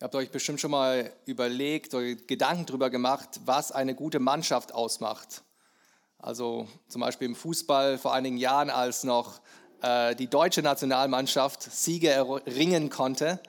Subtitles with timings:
[0.00, 4.72] Ihr habt euch bestimmt schon mal überlegt oder Gedanken darüber gemacht, was eine gute Mannschaft
[4.72, 5.42] ausmacht.
[6.16, 9.42] Also zum Beispiel im Fußball vor einigen Jahren, als noch
[9.82, 13.40] äh, die deutsche Nationalmannschaft Siege erringen konnte.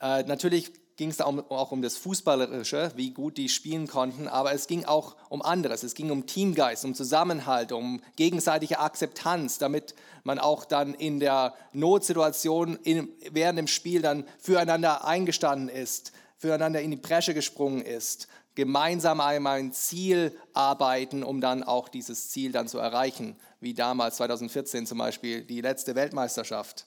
[0.00, 4.68] Äh, natürlich ging es auch um das Fußballerische, wie gut die spielen konnten, aber es
[4.68, 5.82] ging auch um anderes.
[5.82, 11.54] Es ging um Teamgeist, um Zusammenhalt, um gegenseitige Akzeptanz, damit man auch dann in der
[11.72, 18.28] Notsituation in, während dem Spiel dann füreinander eingestanden ist, füreinander in die Bresche gesprungen ist,
[18.54, 24.18] gemeinsam einmal ein Ziel arbeiten, um dann auch dieses Ziel dann zu erreichen, wie damals
[24.18, 26.86] 2014 zum Beispiel die letzte Weltmeisterschaft.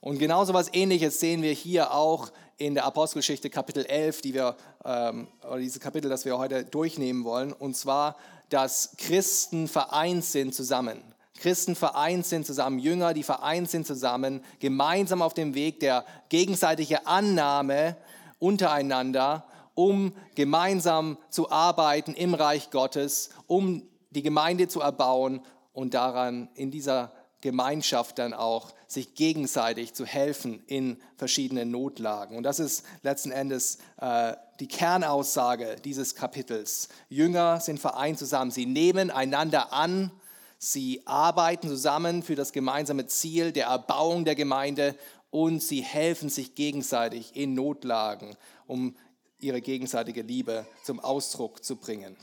[0.00, 4.56] Und genauso was Ähnliches sehen wir hier auch in der Apostelgeschichte Kapitel 11, die wir,
[4.84, 8.16] ähm, oder dieses Kapitel, das wir heute durchnehmen wollen, und zwar,
[8.48, 11.02] dass Christen vereint sind zusammen.
[11.38, 16.98] Christen vereint sind zusammen, Jünger, die vereint sind zusammen, gemeinsam auf dem Weg der gegenseitigen
[17.06, 17.96] Annahme
[18.40, 19.44] untereinander,
[19.74, 25.40] um gemeinsam zu arbeiten im Reich Gottes, um die Gemeinde zu erbauen
[25.72, 32.36] und daran in dieser Gemeinschaft dann auch sich gegenseitig zu helfen in verschiedenen Notlagen.
[32.36, 36.88] Und das ist letzten Endes äh, die Kernaussage dieses Kapitels.
[37.08, 38.50] Jünger sind vereint zusammen.
[38.50, 40.10] Sie nehmen einander an.
[40.58, 44.96] Sie arbeiten zusammen für das gemeinsame Ziel der Erbauung der Gemeinde
[45.30, 48.36] und sie helfen sich gegenseitig in Notlagen,
[48.66, 48.96] um
[49.38, 52.16] ihre gegenseitige Liebe zum Ausdruck zu bringen.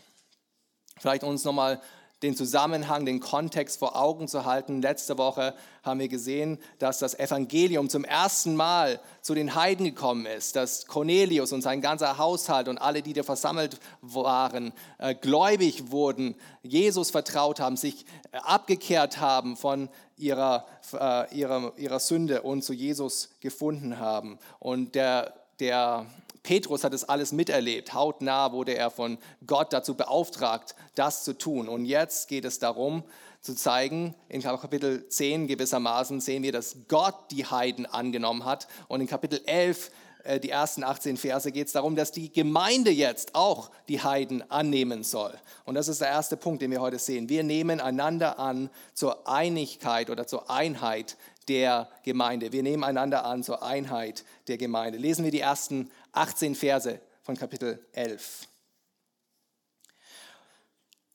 [0.98, 1.82] Vielleicht uns nochmal
[2.24, 4.82] den Zusammenhang, den Kontext vor Augen zu halten.
[4.82, 10.26] Letzte Woche haben wir gesehen, dass das Evangelium zum ersten Mal zu den Heiden gekommen
[10.26, 15.92] ist, dass Cornelius und sein ganzer Haushalt und alle, die da versammelt waren, äh, gläubig
[15.92, 22.64] wurden, Jesus vertraut haben, sich äh, abgekehrt haben von ihrer, äh, ihrer, ihrer Sünde und
[22.64, 24.40] zu Jesus gefunden haben.
[24.60, 26.06] Und der, der
[26.46, 27.96] Petrus hat es alles miterlebt.
[27.96, 31.68] Hautnah wurde er von Gott dazu beauftragt, das zu tun.
[31.68, 33.04] Und jetzt geht es darum,
[33.42, 38.68] zu zeigen, in Kapitel 10 gewissermaßen sehen wir, dass Gott die Heiden angenommen hat.
[38.88, 39.90] Und in Kapitel 11,
[40.24, 44.50] äh, die ersten 18 Verse, geht es darum, dass die Gemeinde jetzt auch die Heiden
[44.52, 45.34] annehmen soll.
[45.66, 47.28] Und das ist der erste Punkt, den wir heute sehen.
[47.28, 51.18] Wir nehmen einander an zur Einigkeit oder zur Einheit
[51.48, 52.52] der Gemeinde.
[52.52, 54.98] Wir nehmen einander an zur Einheit der Gemeinde.
[54.98, 58.48] Lesen wir die ersten 18 Verse von Kapitel 11.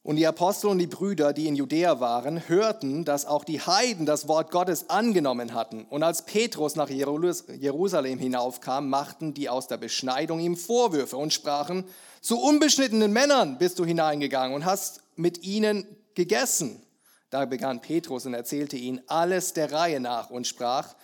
[0.02, 4.06] Und die Apostel und die Brüder, die in Judäa waren, hörten, dass auch die Heiden
[4.06, 5.84] das Wort Gottes angenommen hatten.
[5.84, 11.84] Und als Petrus nach Jerusalem hinaufkam, machten die aus der Beschneidung ihm Vorwürfe und sprachen,
[12.22, 16.82] zu unbeschnittenen Männern bist du hineingegangen und hast mit ihnen gegessen.
[17.28, 20.94] Da begann Petrus und erzählte ihnen alles der Reihe nach und sprach,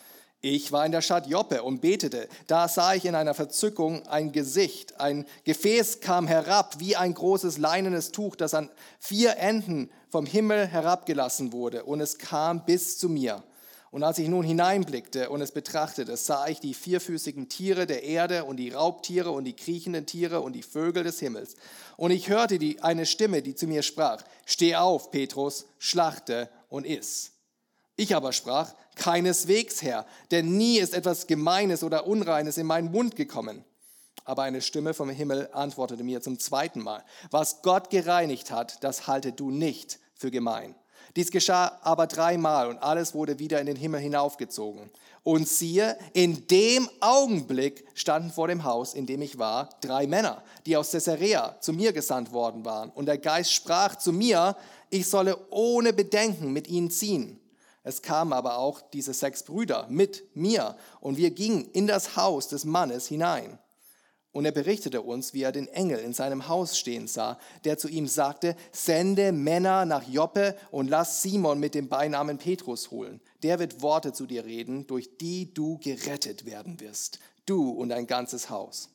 [0.47, 2.29] ich war in der Stadt Joppe und betete.
[2.47, 5.01] Da sah ich in einer Verzückung ein Gesicht.
[5.01, 8.71] Ein Gefäß kam herab wie ein großes leinenes Tuch, das an
[9.01, 11.85] vier Enden vom Himmel herabgelassen wurde.
[11.85, 13.43] Und es kam bis zu mir.
[13.91, 18.45] Und als ich nun hineinblickte und es betrachtete, sah ich die vierfüßigen Tiere der Erde
[18.45, 21.57] und die Raubtiere und die kriechenden Tiere und die Vögel des Himmels.
[21.97, 26.85] Und ich hörte die, eine Stimme, die zu mir sprach, Steh auf, Petrus, schlachte und
[26.85, 27.33] iss.
[27.97, 33.15] Ich aber sprach, keineswegs, Herr, denn nie ist etwas Gemeines oder Unreines in meinen Mund
[33.15, 33.65] gekommen.
[34.25, 39.07] Aber eine Stimme vom Himmel antwortete mir zum zweiten Mal, was Gott gereinigt hat, das
[39.07, 40.75] halte du nicht für gemein.
[41.15, 44.91] Dies geschah aber dreimal und alles wurde wieder in den Himmel hinaufgezogen.
[45.23, 50.43] Und siehe, in dem Augenblick standen vor dem Haus, in dem ich war, drei Männer,
[50.67, 52.91] die aus Caesarea zu mir gesandt worden waren.
[52.91, 54.57] Und der Geist sprach zu mir,
[54.91, 57.41] ich solle ohne Bedenken mit ihnen ziehen.
[57.87, 62.49] Es kamen aber auch diese sechs Brüder mit mir und wir gingen in das Haus
[62.49, 63.61] des Mannes hinein.
[64.33, 67.87] Und er berichtete uns, wie er den Engel in seinem Haus stehen sah, der zu
[67.87, 73.21] ihm sagte, sende Männer nach Joppe und lass Simon mit dem Beinamen Petrus holen.
[73.45, 78.09] Der wird Worte zu dir reden, durch die du gerettet werden wirst, du und dein
[78.09, 78.91] ganzes Haus.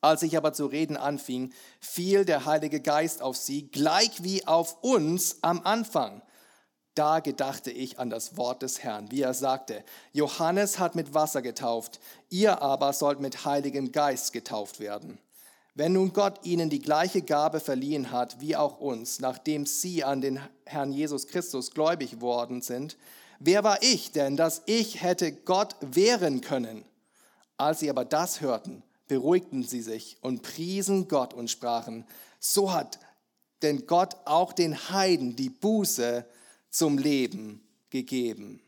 [0.00, 4.82] Als ich aber zu reden anfing, fiel der Heilige Geist auf sie, gleich wie auf
[4.82, 6.22] uns am Anfang.
[7.00, 9.82] Da gedachte ich an das Wort des Herrn, wie er sagte,
[10.12, 11.98] Johannes hat mit Wasser getauft,
[12.28, 15.16] ihr aber sollt mit Heiligem Geist getauft werden.
[15.74, 20.20] Wenn nun Gott ihnen die gleiche Gabe verliehen hat wie auch uns, nachdem sie an
[20.20, 22.98] den Herrn Jesus Christus gläubig worden sind,
[23.38, 26.84] wer war ich denn, dass ich hätte Gott wehren können?
[27.56, 32.04] Als sie aber das hörten, beruhigten sie sich und priesen Gott und sprachen,
[32.40, 32.98] so hat
[33.62, 36.26] denn Gott auch den Heiden die Buße
[36.70, 38.62] zum Leben gegeben.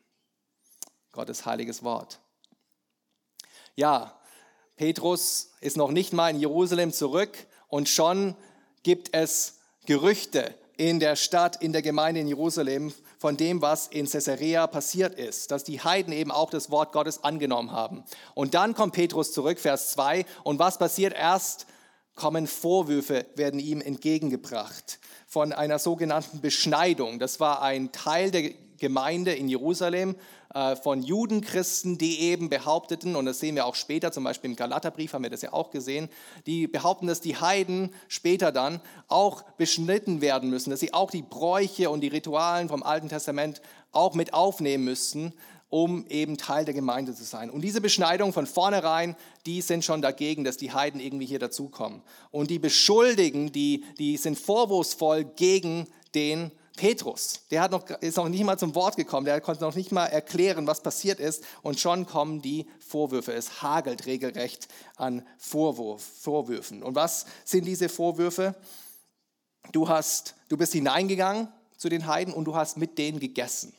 [1.12, 2.18] Gottes heiliges Wort.
[3.76, 4.18] Ja,
[4.76, 7.36] Petrus ist noch nicht mal in Jerusalem zurück
[7.68, 8.34] und schon
[8.82, 14.08] gibt es Gerüchte in der Stadt, in der Gemeinde in Jerusalem von dem, was in
[14.08, 18.02] Caesarea passiert ist, dass die Heiden eben auch das Wort Gottes angenommen haben.
[18.34, 21.66] Und dann kommt Petrus zurück, Vers 2, und was passiert erst?
[22.14, 24.98] Kommen Vorwürfe, werden ihm entgegengebracht
[25.32, 27.18] von einer sogenannten Beschneidung.
[27.18, 30.14] Das war ein Teil der Gemeinde in Jerusalem
[30.54, 34.56] äh, von Judenchristen, die eben behaupteten, und das sehen wir auch später, zum Beispiel im
[34.56, 36.10] Galaterbrief haben wir das ja auch gesehen,
[36.44, 41.22] die behaupten, dass die Heiden später dann auch beschnitten werden müssen, dass sie auch die
[41.22, 45.32] Bräuche und die Ritualen vom Alten Testament auch mit aufnehmen müssten,
[45.72, 47.48] um eben Teil der Gemeinde zu sein.
[47.48, 49.16] Und diese Beschneidung von vornherein,
[49.46, 52.02] die sind schon dagegen, dass die Heiden irgendwie hier dazukommen.
[52.30, 58.28] Und die beschuldigen, die, die sind vorwurfsvoll gegen den Petrus, der hat noch, ist noch
[58.28, 61.42] nicht mal zum Wort gekommen, der konnte noch nicht mal erklären, was passiert ist.
[61.62, 63.32] Und schon kommen die Vorwürfe.
[63.32, 66.82] Es hagelt regelrecht an Vorwurf, Vorwürfen.
[66.82, 68.54] Und was sind diese Vorwürfe?
[69.72, 71.48] Du, hast, du bist hineingegangen
[71.78, 73.72] zu den Heiden und du hast mit denen gegessen.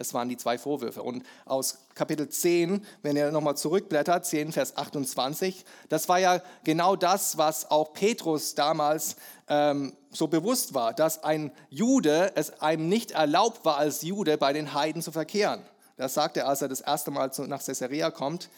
[0.00, 1.02] Das waren die zwei Vorwürfe.
[1.02, 6.96] Und aus Kapitel 10, wenn ihr nochmal zurückblättert, 10, Vers 28, das war ja genau
[6.96, 9.16] das, was auch Petrus damals
[9.46, 14.54] ähm, so bewusst war, dass ein Jude, es einem nicht erlaubt war, als Jude bei
[14.54, 15.60] den Heiden zu verkehren.
[15.98, 18.48] Das sagt er, als er das erste Mal nach Caesarea kommt.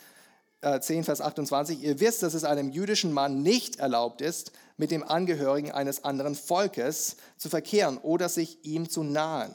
[0.81, 4.93] 10, äh, Vers 28, ihr wisst, dass es einem jüdischen Mann nicht erlaubt ist, mit
[4.93, 9.53] dem Angehörigen eines anderen Volkes zu verkehren oder sich ihm zu nahen.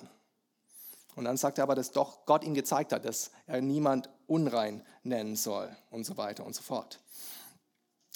[1.18, 4.84] Und dann sagt er aber, dass doch Gott ihm gezeigt hat, dass er niemand unrein
[5.02, 7.00] nennen soll und so weiter und so fort.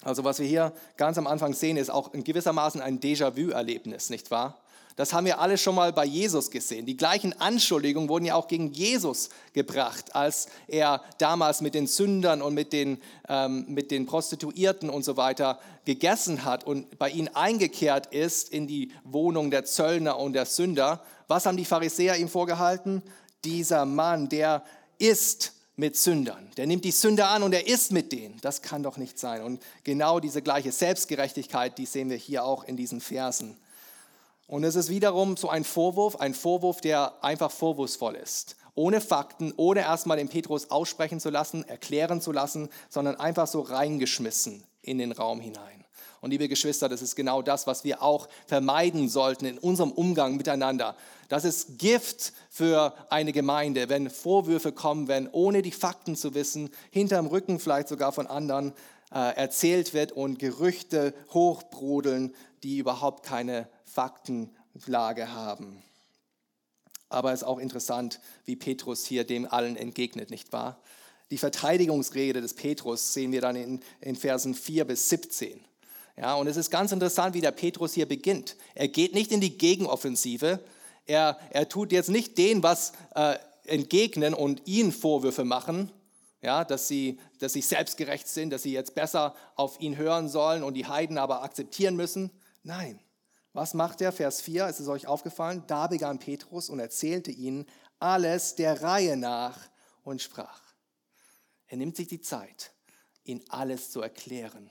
[0.03, 4.29] Also was wir hier ganz am Anfang sehen, ist auch in gewissermaßen ein Déjà-vu-Erlebnis, nicht
[4.29, 4.61] wahr?
[4.97, 6.85] Das haben wir alle schon mal bei Jesus gesehen.
[6.85, 12.41] Die gleichen Anschuldigungen wurden ja auch gegen Jesus gebracht, als er damals mit den Sündern
[12.41, 17.29] und mit den, ähm, mit den Prostituierten und so weiter gegessen hat und bei ihnen
[17.29, 21.01] eingekehrt ist in die Wohnung der Zöllner und der Sünder.
[21.31, 23.01] Was haben die Pharisäer ihm vorgehalten?
[23.45, 24.65] Dieser Mann, der
[24.97, 26.51] isst mit Sündern.
[26.57, 28.37] Der nimmt die Sünder an und er isst mit denen.
[28.41, 29.41] Das kann doch nicht sein.
[29.41, 33.55] Und genau diese gleiche Selbstgerechtigkeit, die sehen wir hier auch in diesen Versen.
[34.45, 38.57] Und es ist wiederum so ein Vorwurf, ein Vorwurf, der einfach vorwurfsvoll ist.
[38.75, 43.61] Ohne Fakten, ohne erstmal den Petrus aussprechen zu lassen, erklären zu lassen, sondern einfach so
[43.61, 45.80] reingeschmissen in den Raum hinein.
[46.21, 50.37] Und liebe Geschwister, das ist genau das, was wir auch vermeiden sollten in unserem Umgang
[50.37, 50.95] miteinander.
[51.29, 56.69] Das ist Gift für eine Gemeinde, wenn Vorwürfe kommen, wenn ohne die Fakten zu wissen,
[56.91, 58.73] hinterm Rücken vielleicht sogar von anderen
[59.11, 65.81] äh, erzählt wird und Gerüchte hochbrodeln, die überhaupt keine Faktenlage haben.
[67.09, 70.79] Aber es ist auch interessant, wie Petrus hier dem allen entgegnet, nicht wahr?
[71.31, 75.59] Die Verteidigungsrede des Petrus sehen wir dann in, in Versen 4 bis 17.
[76.21, 78.55] Ja, und es ist ganz interessant, wie der Petrus hier beginnt.
[78.75, 80.59] Er geht nicht in die Gegenoffensive.
[81.07, 85.91] Er, er tut jetzt nicht den, was äh, entgegnen und ihnen Vorwürfe machen,
[86.43, 90.61] ja, dass, sie, dass sie selbstgerecht sind, dass sie jetzt besser auf ihn hören sollen
[90.61, 92.29] und die Heiden aber akzeptieren müssen.
[92.61, 92.99] Nein.
[93.53, 94.11] Was macht er?
[94.11, 95.63] Vers 4, ist es euch aufgefallen?
[95.65, 97.65] Da begann Petrus und erzählte ihnen
[97.97, 99.57] alles der Reihe nach
[100.03, 100.61] und sprach.
[101.65, 102.73] Er nimmt sich die Zeit,
[103.23, 104.69] ihnen alles zu erklären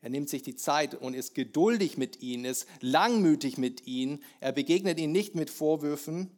[0.00, 4.22] er nimmt sich die Zeit und ist geduldig mit ihnen, ist langmütig mit ihnen.
[4.40, 6.30] Er begegnet ihnen nicht mit Vorwürfen,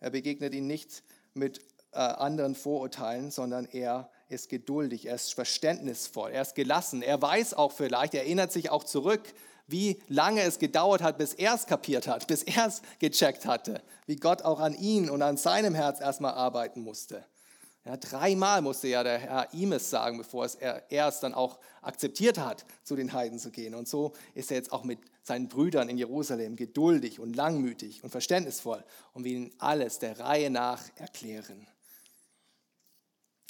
[0.00, 1.60] er begegnet ihnen nicht mit
[1.92, 7.00] äh, anderen Vorurteilen, sondern er ist geduldig, er ist verständnisvoll, er ist gelassen.
[7.00, 9.32] Er weiß auch vielleicht, er erinnert sich auch zurück,
[9.66, 13.82] wie lange es gedauert hat, bis er es kapiert hat, bis er es gecheckt hatte,
[14.06, 17.24] wie Gott auch an ihn und an seinem Herz erstmal arbeiten musste.
[17.84, 21.32] Ja, dreimal musste ja der Herr ihm es sagen, bevor es er, er es dann
[21.32, 23.74] auch akzeptiert hat, zu den Heiden zu gehen.
[23.74, 28.10] Und so ist er jetzt auch mit seinen Brüdern in Jerusalem geduldig und langmütig und
[28.10, 31.66] verständnisvoll und will ihnen alles der Reihe nach erklären.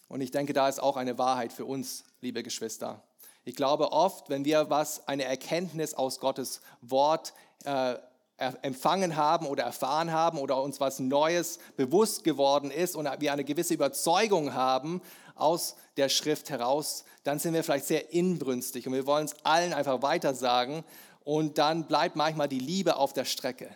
[0.08, 3.02] Und ich denke, da ist auch eine Wahrheit für uns, liebe Geschwister.
[3.44, 7.96] Ich glaube oft, wenn wir was, eine Erkenntnis aus Gottes Wort äh,
[8.38, 13.44] empfangen haben oder erfahren haben oder uns was Neues bewusst geworden ist und wir eine
[13.44, 15.02] gewisse Überzeugung haben
[15.34, 19.72] aus der Schrift heraus, dann sind wir vielleicht sehr inbrünstig und wir wollen es allen
[19.72, 20.84] einfach weitersagen
[21.24, 23.68] und dann bleibt manchmal die Liebe auf der Strecke.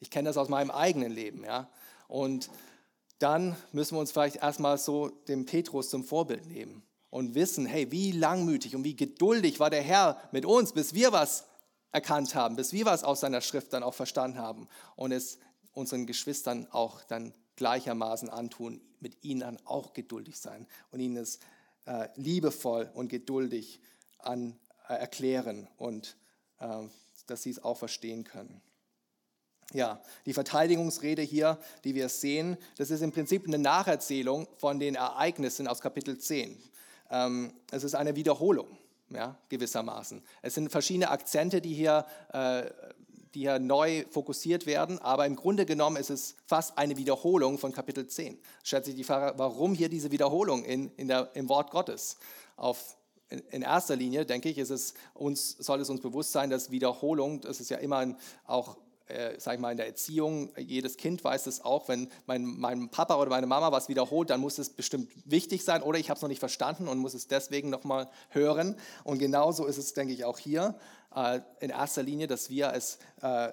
[0.00, 1.68] Ich kenne das aus meinem eigenen Leben, ja.
[2.08, 2.50] Und
[3.18, 7.90] dann müssen wir uns vielleicht erstmal so dem Petrus zum Vorbild nehmen und wissen, hey,
[7.90, 11.46] wie langmütig und wie geduldig war der Herr mit uns, bis wir was
[11.94, 15.38] erkannt haben, bis wir was aus seiner Schrift dann auch verstanden haben und es
[15.72, 21.38] unseren Geschwistern auch dann gleichermaßen antun, mit ihnen dann auch geduldig sein und ihnen es
[21.86, 23.80] äh, liebevoll und geduldig
[24.18, 24.58] an,
[24.88, 26.16] äh, erklären und
[26.58, 26.82] äh,
[27.28, 28.60] dass sie es auch verstehen können.
[29.72, 34.96] Ja, die Verteidigungsrede hier, die wir sehen, das ist im Prinzip eine Nacherzählung von den
[34.96, 36.60] Ereignissen aus Kapitel 10.
[37.10, 38.66] Ähm, es ist eine Wiederholung,
[39.14, 40.22] ja, gewissermaßen.
[40.42, 42.64] Es sind verschiedene Akzente, die hier, äh,
[43.34, 47.72] die hier neu fokussiert werden, aber im Grunde genommen ist es fast eine Wiederholung von
[47.72, 48.38] Kapitel 10.
[48.62, 52.18] Stellt sich die Frage, warum hier diese Wiederholung in, in der, im Wort Gottes?
[52.56, 52.96] Auf
[53.50, 57.40] in erster Linie, denke ich, ist es uns, soll es uns bewusst sein, dass Wiederholung,
[57.40, 58.16] das ist ja immer ein,
[58.46, 62.44] auch äh, sag ich mal, in der Erziehung, jedes Kind weiß es auch, wenn mein,
[62.44, 66.08] mein Papa oder meine Mama was wiederholt, dann muss es bestimmt wichtig sein oder ich
[66.10, 68.76] habe es noch nicht verstanden und muss es deswegen nochmal hören.
[69.04, 70.78] Und genauso ist es, denke ich, auch hier
[71.14, 73.52] äh, in erster Linie, dass wir es, äh,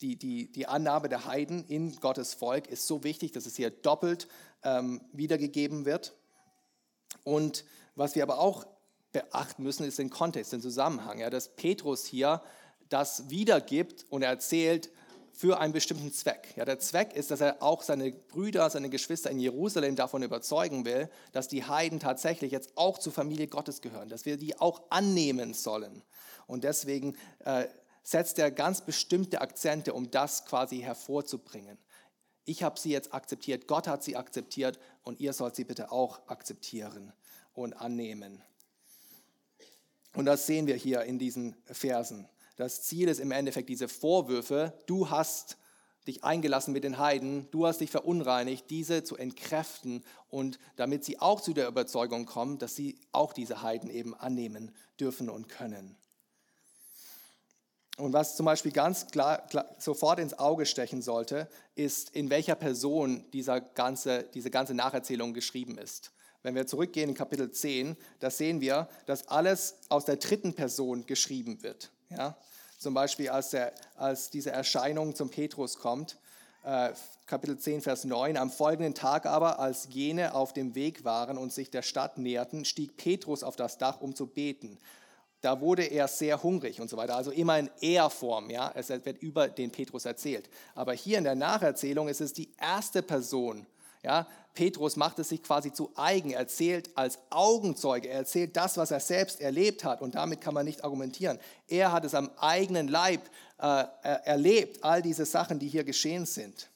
[0.00, 3.70] die, die, die Annahme der Heiden in Gottes Volk ist so wichtig, dass es hier
[3.70, 4.26] doppelt
[4.64, 6.12] ähm, wiedergegeben wird.
[7.22, 8.66] Und was wir aber auch
[9.12, 11.20] beachten müssen, ist den Kontext, den Zusammenhang.
[11.20, 12.42] Ja, dass Petrus hier
[12.92, 14.90] das wiedergibt und erzählt
[15.32, 16.54] für einen bestimmten Zweck.
[16.56, 20.84] Ja, der Zweck ist, dass er auch seine Brüder, seine Geschwister in Jerusalem davon überzeugen
[20.84, 24.82] will, dass die Heiden tatsächlich jetzt auch zur Familie Gottes gehören, dass wir die auch
[24.90, 26.02] annehmen sollen.
[26.46, 27.66] Und deswegen äh,
[28.02, 31.78] setzt er ganz bestimmte Akzente, um das quasi hervorzubringen.
[32.44, 36.20] Ich habe sie jetzt akzeptiert, Gott hat sie akzeptiert und ihr sollt sie bitte auch
[36.28, 37.12] akzeptieren
[37.54, 38.42] und annehmen.
[40.14, 42.28] Und das sehen wir hier in diesen Versen.
[42.56, 45.56] Das Ziel ist im Endeffekt diese Vorwürfe, du hast
[46.06, 51.20] dich eingelassen mit den Heiden, du hast dich verunreinigt, diese zu entkräften und damit sie
[51.20, 55.96] auch zu der Überzeugung kommen, dass sie auch diese Heiden eben annehmen dürfen und können.
[57.98, 62.54] Und was zum Beispiel ganz klar, klar, sofort ins Auge stechen sollte, ist, in welcher
[62.54, 66.10] Person dieser ganze, diese ganze Nacherzählung geschrieben ist.
[66.42, 71.06] Wenn wir zurückgehen in Kapitel 10, da sehen wir, dass alles aus der dritten Person
[71.06, 71.92] geschrieben wird.
[72.16, 72.36] Ja?
[72.78, 76.16] Zum Beispiel, als, der, als diese Erscheinung zum Petrus kommt,
[76.64, 76.92] äh,
[77.26, 78.36] Kapitel 10, Vers 9.
[78.36, 82.64] Am folgenden Tag aber, als jene auf dem Weg waren und sich der Stadt näherten,
[82.64, 84.78] stieg Petrus auf das Dach, um zu beten.
[85.40, 87.16] Da wurde er sehr hungrig und so weiter.
[87.16, 88.70] Also immer in Er-Form, ja.
[88.74, 90.48] Es wird über den Petrus erzählt.
[90.74, 93.66] Aber hier in der Nacherzählung ist es die erste Person,
[94.02, 98.76] ja, Petrus macht es sich quasi zu eigen, er erzählt als Augenzeuge, er erzählt das,
[98.76, 101.38] was er selbst erlebt hat und damit kann man nicht argumentieren.
[101.68, 103.22] Er hat es am eigenen Leib
[103.58, 103.84] äh,
[104.24, 106.68] erlebt, all diese Sachen, die hier geschehen sind.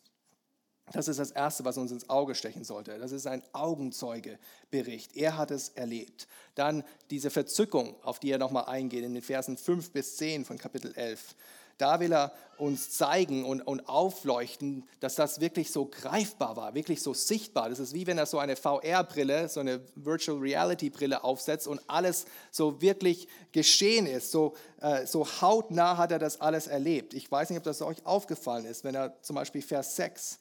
[0.92, 2.96] Das ist das Erste, was uns ins Auge stechen sollte.
[2.98, 5.16] Das ist ein Augenzeugebericht.
[5.16, 6.28] Er hat es erlebt.
[6.54, 10.58] Dann diese Verzückung, auf die er nochmal eingeht, in den Versen 5 bis 10 von
[10.58, 11.34] Kapitel 11.
[11.78, 17.02] Da will er uns zeigen und, und aufleuchten, dass das wirklich so greifbar war, wirklich
[17.02, 17.68] so sichtbar.
[17.68, 22.24] Das ist wie wenn er so eine VR-Brille, so eine Virtual Reality-Brille aufsetzt und alles
[22.50, 24.30] so wirklich geschehen ist.
[24.30, 27.12] So, äh, so hautnah hat er das alles erlebt.
[27.14, 30.38] Ich weiß nicht, ob das euch aufgefallen ist, wenn er zum Beispiel Vers 6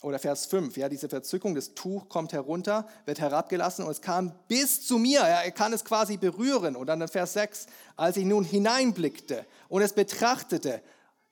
[0.00, 4.32] oder Vers 5, ja, diese Verzückung, das Tuch kommt herunter, wird herabgelassen und es kam
[4.48, 6.74] bis zu mir, ja, er kann es quasi berühren.
[6.74, 10.82] Und dann in Vers 6, als ich nun hineinblickte und es betrachtete,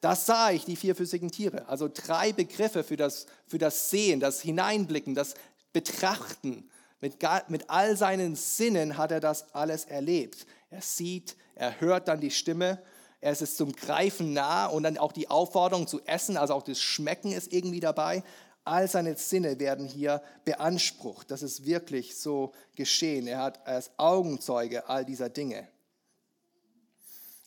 [0.00, 1.68] da sah ich die vierfüßigen Tiere.
[1.68, 5.34] Also drei Begriffe für das, für das Sehen, das Hineinblicken, das
[5.72, 6.68] Betrachten.
[7.00, 7.16] Mit,
[7.48, 10.46] mit all seinen Sinnen hat er das alles erlebt.
[10.70, 12.80] Er sieht, er hört dann die Stimme,
[13.20, 16.80] er ist zum Greifen nah und dann auch die Aufforderung zu essen, also auch das
[16.80, 18.22] Schmecken ist irgendwie dabei.
[18.64, 21.30] All seine Sinne werden hier beansprucht.
[21.30, 23.26] Das ist wirklich so geschehen.
[23.26, 25.66] Er hat als Augenzeuge all dieser Dinge.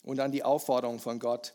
[0.02, 1.54] Und dann die Aufforderung von Gott,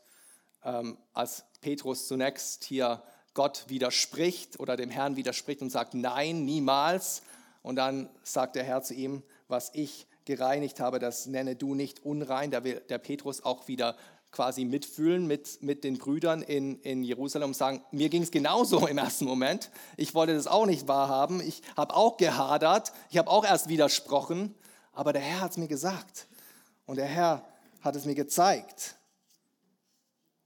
[0.63, 7.22] ähm, als Petrus zunächst hier Gott widerspricht oder dem Herrn widerspricht und sagt, nein, niemals.
[7.62, 12.06] Und dann sagt der Herr zu ihm, was ich gereinigt habe, das nenne du nicht
[12.06, 12.51] unrein.
[12.51, 13.96] Da will der Petrus auch wieder
[14.31, 18.88] quasi mitfühlen mit, mit den Brüdern in, in Jerusalem und sagen, mir ging es genauso
[18.88, 19.71] im ersten Moment.
[19.98, 21.41] Ich wollte das auch nicht wahrhaben.
[21.41, 22.91] Ich habe auch gehadert.
[23.09, 24.55] Ich habe auch erst widersprochen.
[24.93, 26.27] Aber der Herr hat es mir gesagt.
[26.86, 27.45] Und der Herr
[27.81, 28.95] hat es mir gezeigt.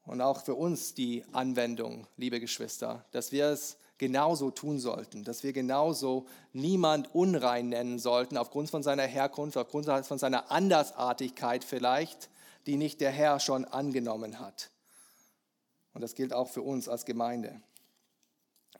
[0.05, 5.43] Und auch für uns die Anwendung, liebe Geschwister, dass wir es genauso tun sollten, dass
[5.43, 12.29] wir genauso niemand unrein nennen sollten, aufgrund von seiner Herkunft, aufgrund von seiner Andersartigkeit vielleicht,
[12.65, 14.69] die nicht der Herr schon angenommen hat.
[15.93, 17.61] Und das gilt auch für uns als Gemeinde.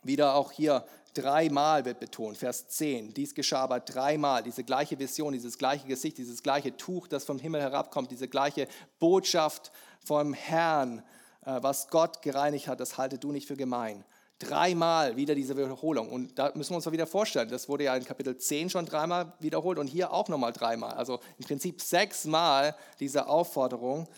[0.02, 3.14] Wieder auch hier dreimal wird betont, Vers 10.
[3.14, 7.38] Dies geschah aber dreimal, diese gleiche Vision, dieses gleiche Gesicht, dieses gleiche Tuch, das vom
[7.38, 9.70] Himmel herabkommt, diese gleiche Botschaft
[10.04, 10.98] vom Herrn,
[11.46, 14.04] äh, was Gott gereinigt hat, das halte du nicht für gemein.
[14.38, 16.10] Dreimal wieder diese Wiederholung.
[16.10, 18.84] Und da müssen wir uns mal wieder vorstellen, das wurde ja in Kapitel 10 schon
[18.84, 20.94] dreimal wiederholt und hier auch nochmal dreimal.
[20.94, 24.08] Also im Prinzip sechsmal diese Aufforderung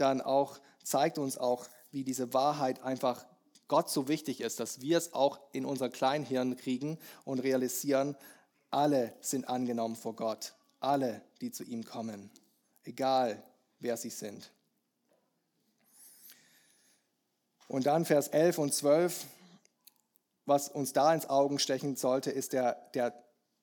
[0.00, 3.26] dann auch zeigt uns auch, wie diese Wahrheit einfach
[3.68, 8.16] Gott so wichtig ist, dass wir es auch in unser Kleinhirn kriegen und realisieren,
[8.70, 10.54] alle sind angenommen vor Gott.
[10.80, 12.30] Alle, die zu ihm kommen.
[12.84, 13.42] Egal,
[13.78, 14.50] wer sie sind.
[17.68, 19.26] Und dann Vers 11 und 12
[20.50, 23.14] was uns da ins Augen stechen sollte, ist der, der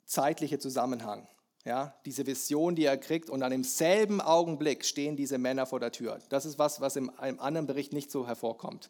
[0.05, 1.27] zeitliche Zusammenhang.
[1.65, 5.91] Ja, diese Vision, die er kriegt, und an demselben Augenblick stehen diese Männer vor der
[5.91, 6.17] Tür.
[6.29, 8.89] Das ist was, was in einem anderen Bericht nicht so hervorkommt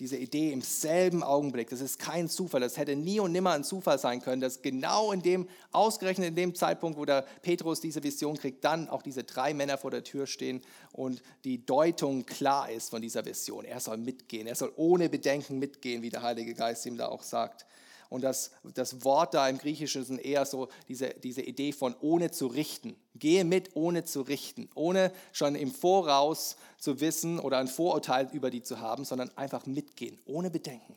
[0.00, 3.62] diese Idee im selben Augenblick, das ist kein Zufall, das hätte nie und nimmer ein
[3.62, 8.02] Zufall sein können, dass genau in dem, ausgerechnet in dem Zeitpunkt, wo der Petrus diese
[8.02, 12.70] Vision kriegt, dann auch diese drei Männer vor der Tür stehen und die Deutung klar
[12.70, 13.64] ist von dieser Vision.
[13.64, 17.22] Er soll mitgehen, er soll ohne Bedenken mitgehen, wie der Heilige Geist ihm da auch
[17.22, 17.64] sagt.
[18.08, 22.30] Und das, das Wort da im Griechischen ist eher so diese, diese Idee von ohne
[22.30, 22.96] zu richten.
[23.14, 24.68] Gehe mit, ohne zu richten.
[24.74, 29.66] Ohne schon im Voraus zu wissen oder ein Vorurteil über die zu haben, sondern einfach
[29.66, 30.96] mitgehen, ohne Bedenken.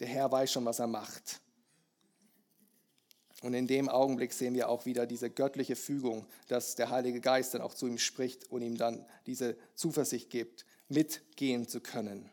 [0.00, 1.40] Der Herr weiß schon, was er macht.
[3.42, 7.54] Und in dem Augenblick sehen wir auch wieder diese göttliche Fügung, dass der Heilige Geist
[7.54, 12.30] dann auch zu ihm spricht und ihm dann diese Zuversicht gibt, mitgehen zu können.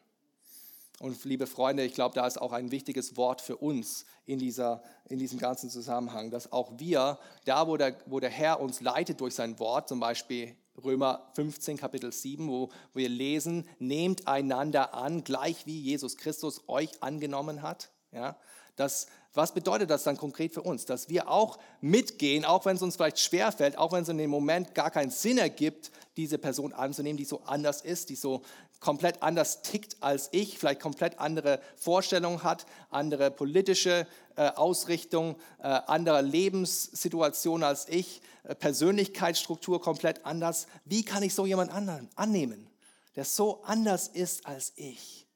[1.03, 4.81] Und liebe Freunde, ich glaube, da ist auch ein wichtiges Wort für uns in, dieser,
[5.09, 9.19] in diesem ganzen Zusammenhang, dass auch wir, da wo der, wo der Herr uns leitet
[9.19, 15.25] durch sein Wort, zum Beispiel Römer 15, Kapitel 7, wo wir lesen, nehmt einander an,
[15.25, 17.91] gleich wie Jesus Christus euch angenommen hat.
[18.13, 18.37] Ja,
[18.77, 20.85] das, was bedeutet das dann konkret für uns?
[20.85, 24.29] Dass wir auch mitgehen, auch wenn es uns vielleicht schwerfällt, auch wenn es in dem
[24.29, 28.43] Moment gar keinen Sinn ergibt, diese Person anzunehmen, die so anders ist, die so
[28.79, 35.67] komplett anders tickt als ich, vielleicht komplett andere Vorstellungen hat, andere politische äh, Ausrichtung, äh,
[35.67, 40.67] andere Lebenssituation als ich, äh, Persönlichkeitsstruktur komplett anders.
[40.85, 42.69] Wie kann ich so jemand anderen annehmen,
[43.15, 45.27] der so anders ist als ich?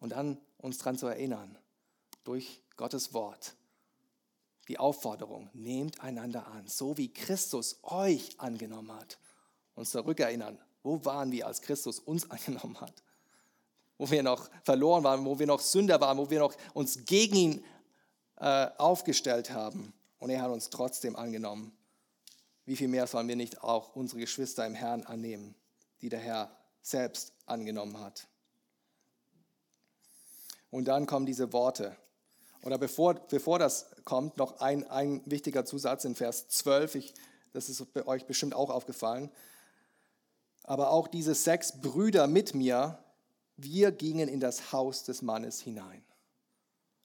[0.00, 1.56] Und dann uns daran zu erinnern,
[2.24, 3.56] durch Gottes Wort,
[4.66, 9.18] die Aufforderung, nehmt einander an, so wie Christus euch angenommen hat.
[9.74, 13.02] Uns zurückerinnern, wo waren wir, als Christus uns angenommen hat?
[13.98, 17.36] Wo wir noch verloren waren, wo wir noch Sünder waren, wo wir noch uns gegen
[17.36, 17.64] ihn
[18.36, 19.92] äh, aufgestellt haben.
[20.18, 21.76] Und er hat uns trotzdem angenommen.
[22.64, 25.54] Wie viel mehr sollen wir nicht auch unsere Geschwister im Herrn annehmen,
[26.00, 28.26] die der Herr selbst angenommen hat?
[30.70, 31.94] Und dann kommen diese Worte.
[32.64, 36.94] Oder bevor, bevor das kommt, noch ein, ein wichtiger Zusatz in Vers 12.
[36.96, 37.14] Ich,
[37.52, 39.30] das ist euch bestimmt auch aufgefallen
[40.70, 43.02] aber auch diese sechs Brüder mit mir,
[43.56, 46.04] wir gingen in das Haus des Mannes hinein.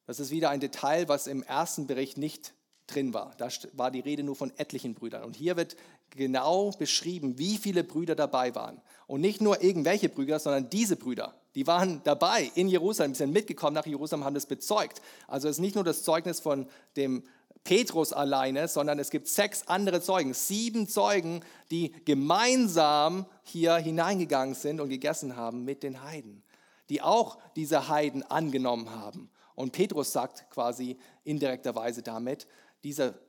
[0.06, 2.54] Das ist wieder ein Detail, was im ersten Bericht nicht
[2.88, 3.34] drin war.
[3.38, 5.24] Da war die Rede nur von etlichen Brüdern.
[5.24, 5.76] Und hier wird
[6.12, 8.82] genau beschrieben, wie viele Brüder dabei waren.
[9.08, 11.36] Und nicht nur irgendwelche Brüder, sondern diese Brüder.
[11.56, 15.02] Die waren dabei in Jerusalem, sind mitgekommen nach Jerusalem, haben das bezeugt.
[15.28, 16.68] Also es ist nicht nur das Zeugnis von
[16.98, 17.24] dem
[17.64, 24.80] Petrus alleine, sondern es gibt sechs andere Zeugen, sieben Zeugen, die gemeinsam hier hineingegangen sind
[24.80, 26.44] und gegessen haben mit den Heiden,
[26.90, 29.30] die auch diese Heiden angenommen haben.
[29.56, 32.46] Und Petrus sagt quasi indirekterweise damit,
[32.86, 33.20] diese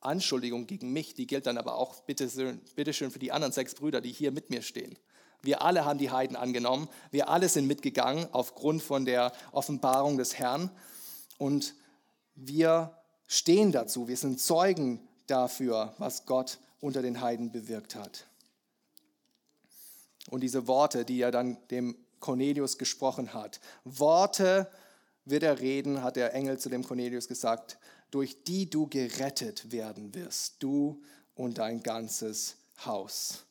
[0.00, 4.02] Anschuldigung gegen mich, die gilt dann aber auch bitteschön, bitteschön für die anderen sechs Brüder,
[4.02, 4.96] die hier mit mir stehen.
[5.42, 10.38] Wir alle haben die Heiden angenommen, wir alle sind mitgegangen aufgrund von der Offenbarung des
[10.38, 10.70] Herrn
[11.38, 11.74] und
[12.34, 12.94] wir
[13.26, 14.06] stehen dazu.
[14.06, 18.26] Wir sind Zeugen dafür, was Gott unter den Heiden bewirkt hat.
[20.28, 24.70] Und diese Worte, die er dann dem Cornelius gesprochen hat, Worte
[25.24, 27.78] wird er reden, hat der Engel zu dem Cornelius gesagt,
[28.10, 31.02] durch die du gerettet werden wirst, du
[31.34, 33.44] und dein ganzes Haus.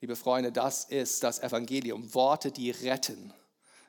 [0.00, 3.32] Liebe Freunde, das ist das Evangelium, Worte, die retten.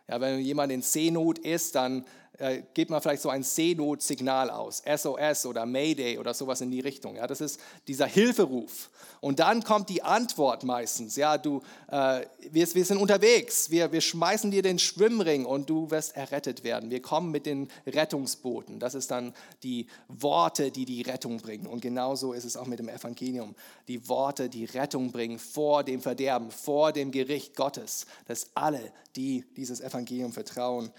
[0.08, 2.06] Ja, wenn jemand in Seenot ist, dann
[2.39, 7.15] äh, man vielleicht so ein Seenotsignal aus, SOS oder Mayday oder sowas in die Richtung.
[7.15, 8.89] Ja, das ist dieser Hilferuf.
[9.21, 11.15] Und dann kommt die Antwort meistens.
[11.15, 15.91] Ja, du, äh, wir, wir, sind unterwegs, wir, wir schmeißen dir den Schwimmring und du
[15.91, 16.89] wirst errettet werden.
[16.89, 18.79] Wir kommen mit den Rettungsbooten.
[18.79, 21.67] Das ist dann die Worte, die die Rettung bringen.
[21.67, 23.55] Und genauso ist es auch mit dem Evangelium.
[23.87, 29.45] Die Worte, die Rettung bringen vor dem Verderben, vor dem Gericht Gottes, dass alle, die
[29.55, 30.91] dieses Evangelium vertrauen,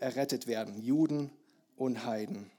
[0.00, 1.30] errettet werden, Juden
[1.76, 2.50] und Heiden.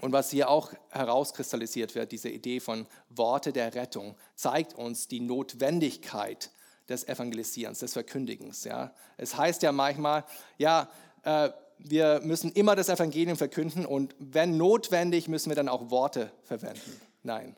[0.00, 5.20] Und was hier auch herauskristallisiert wird, diese Idee von Worte der Rettung, zeigt uns die
[5.20, 6.50] Notwendigkeit
[6.88, 8.64] des Evangelisierens, des Verkündigens.
[8.64, 8.94] Ja.
[9.18, 10.24] Es heißt ja manchmal,
[10.58, 10.88] ja,
[11.22, 16.30] äh, wir müssen immer das Evangelium verkünden und wenn notwendig, müssen wir dann auch Worte
[16.42, 17.00] verwenden.
[17.22, 17.56] Nein,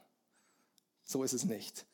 [1.04, 1.86] so ist es nicht.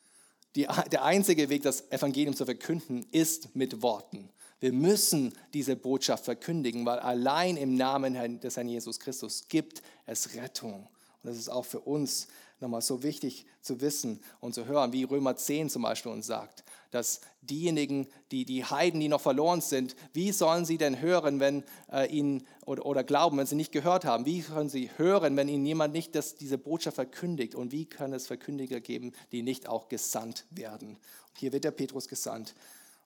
[0.55, 4.29] Die, der einzige Weg, das Evangelium zu verkünden, ist mit Worten.
[4.59, 10.35] Wir müssen diese Botschaft verkündigen, weil allein im Namen des Herrn Jesus Christus gibt es
[10.35, 10.87] Rettung.
[11.21, 12.27] Und das ist auch für uns
[12.59, 16.63] nochmal so wichtig zu wissen und zu hören, wie Römer 10 zum Beispiel uns sagt,
[16.91, 21.63] dass diejenigen, die, die Heiden, die noch verloren sind, wie sollen sie denn hören, wenn
[21.91, 24.25] äh, ihnen oder, oder glauben, wenn sie nicht gehört haben?
[24.25, 27.55] Wie können sie hören, wenn ihnen jemand nicht das, diese Botschaft verkündigt?
[27.55, 30.89] Und wie kann es Verkündiger geben, die nicht auch gesandt werden?
[30.89, 32.55] Und hier wird der Petrus gesandt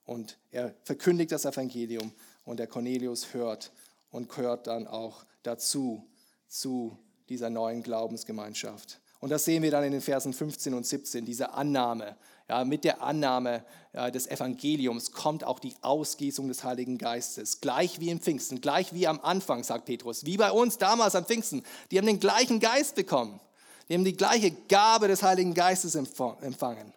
[0.04, 2.12] und er verkündigt das Evangelium
[2.44, 3.72] und der Cornelius hört
[4.10, 6.06] und gehört dann auch dazu,
[6.48, 6.96] zu
[7.28, 9.00] dieser neuen Glaubensgemeinschaft.
[9.18, 12.16] Und das sehen wir dann in den Versen 15 und 17, diese Annahme.
[12.48, 13.64] Ja, mit der Annahme
[13.94, 17.62] ja, des Evangeliums kommt auch die Ausgießung des Heiligen Geistes.
[17.62, 21.24] Gleich wie im Pfingsten, gleich wie am Anfang, sagt Petrus, wie bei uns damals am
[21.24, 21.62] Pfingsten.
[21.90, 23.40] Die haben den gleichen Geist bekommen.
[23.88, 26.92] Die haben die gleiche Gabe des Heiligen Geistes empfangen.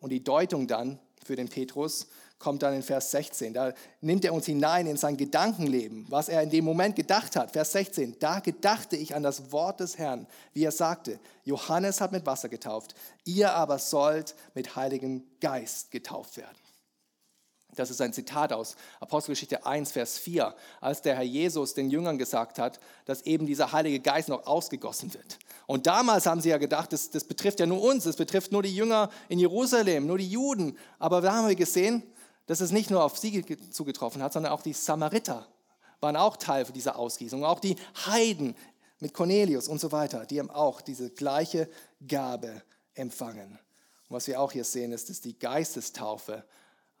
[0.00, 2.06] Und die Deutung dann für den Petrus
[2.38, 3.52] kommt dann in Vers 16.
[3.52, 7.52] Da nimmt er uns hinein in sein Gedankenleben, was er in dem Moment gedacht hat.
[7.52, 12.12] Vers 16, da gedachte ich an das Wort des Herrn, wie er sagte, Johannes hat
[12.12, 16.56] mit Wasser getauft, ihr aber sollt mit Heiligem Geist getauft werden.
[17.76, 22.18] Das ist ein Zitat aus Apostelgeschichte 1, Vers 4, als der Herr Jesus den Jüngern
[22.18, 25.38] gesagt hat, dass eben dieser Heilige Geist noch ausgegossen wird.
[25.66, 28.62] Und damals haben sie ja gedacht, das, das betrifft ja nur uns, das betrifft nur
[28.62, 30.76] die Jünger in Jerusalem, nur die Juden.
[30.98, 32.02] Aber da haben wir gesehen,
[32.48, 35.46] dass es nicht nur auf sie zugetroffen hat, sondern auch die Samariter
[36.00, 37.44] waren auch Teil dieser Ausgießung.
[37.44, 38.56] Auch die Heiden
[39.00, 41.68] mit Cornelius und so weiter, die haben auch diese gleiche
[42.06, 42.62] Gabe
[42.94, 43.58] empfangen.
[44.08, 46.42] Und was wir auch hier sehen, ist, dass die Geistestaufe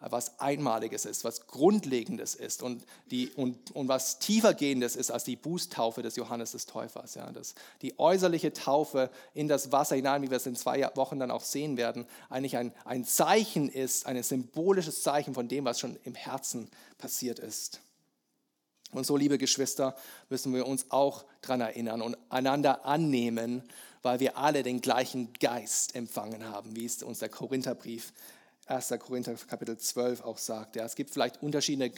[0.00, 5.36] was Einmaliges ist, was Grundlegendes ist und, die, und, und was tiefergehendes ist als die
[5.36, 7.14] Bußtaufe des Johannes des Täufers.
[7.14, 11.18] Ja, dass die äußerliche Taufe in das Wasser hinein, wie wir es in zwei Wochen
[11.18, 15.80] dann auch sehen werden, eigentlich ein, ein Zeichen ist, ein symbolisches Zeichen von dem, was
[15.80, 17.80] schon im Herzen passiert ist.
[18.92, 19.96] Und so, liebe Geschwister,
[20.30, 23.62] müssen wir uns auch daran erinnern und einander annehmen,
[24.02, 28.12] weil wir alle den gleichen Geist empfangen haben, wie es uns der Korintherbrief
[28.68, 28.94] 1.
[28.98, 30.76] Korinther Kapitel 12 auch sagt.
[30.76, 31.90] Ja, es gibt vielleicht unterschiedliche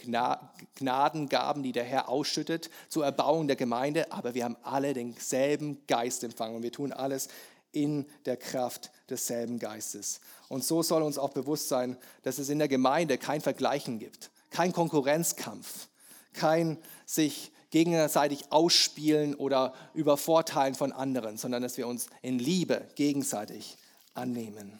[0.75, 6.23] Gnadengaben, die der Herr ausschüttet zur Erbauung der Gemeinde, aber wir haben alle denselben Geist
[6.23, 7.27] empfangen und wir tun alles
[7.73, 10.21] in der Kraft desselben Geistes.
[10.47, 14.31] Und so soll uns auch bewusst sein, dass es in der Gemeinde kein Vergleichen gibt,
[14.49, 15.87] kein Konkurrenzkampf,
[16.33, 23.77] kein sich gegenseitig ausspielen oder übervorteilen von anderen, sondern dass wir uns in Liebe gegenseitig
[24.13, 24.79] annehmen.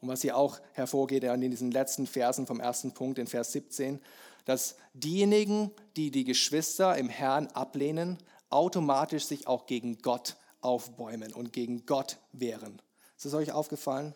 [0.00, 4.00] Und was hier auch hervorgeht in diesen letzten Versen vom ersten Punkt, in Vers 17,
[4.44, 8.18] dass diejenigen, die die Geschwister im Herrn ablehnen,
[8.50, 12.80] automatisch sich auch gegen Gott aufbäumen und gegen Gott wehren.
[13.16, 14.14] Ist das euch aufgefallen?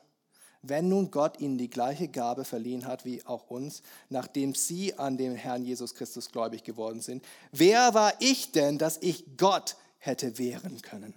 [0.62, 5.16] Wenn nun Gott ihnen die gleiche Gabe verliehen hat wie auch uns, nachdem sie an
[5.16, 10.38] den Herrn Jesus Christus gläubig geworden sind, wer war ich denn, dass ich Gott hätte
[10.38, 11.14] wehren können?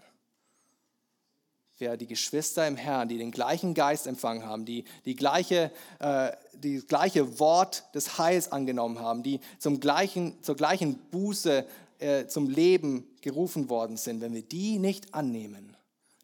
[1.80, 6.32] Wer die Geschwister im Herrn, die den gleichen Geist empfangen haben, die die gleiche, äh,
[6.54, 11.66] die gleiche Wort des Heils angenommen haben, die zum gleichen, zur gleichen Buße
[12.00, 15.76] äh, zum Leben gerufen worden sind, wenn wir die nicht annehmen,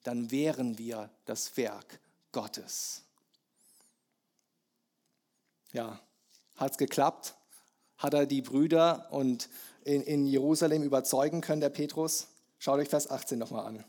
[0.04, 2.00] dann wären wir das Werk
[2.32, 3.04] Gottes.
[5.72, 6.00] Ja,
[6.56, 7.36] hat es geklappt?
[7.98, 9.50] Hat er die Brüder und
[9.84, 12.28] in, in Jerusalem überzeugen können, der Petrus?
[12.58, 13.86] Schaut euch Vers 18 nochmal an.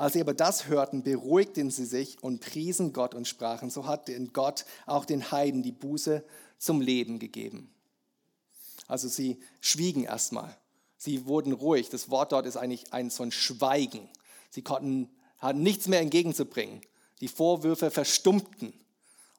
[0.00, 4.08] Als sie aber das hörten, beruhigten sie sich und priesen Gott und sprachen, so hat
[4.08, 6.24] denn Gott auch den Heiden die Buße
[6.56, 7.70] zum Leben gegeben.
[8.86, 10.56] Also sie schwiegen erstmal.
[10.96, 11.90] Sie wurden ruhig.
[11.90, 14.08] Das Wort dort ist eigentlich eins von Schweigen.
[14.48, 16.80] Sie konnten, hatten nichts mehr entgegenzubringen.
[17.20, 18.72] Die Vorwürfe verstummten.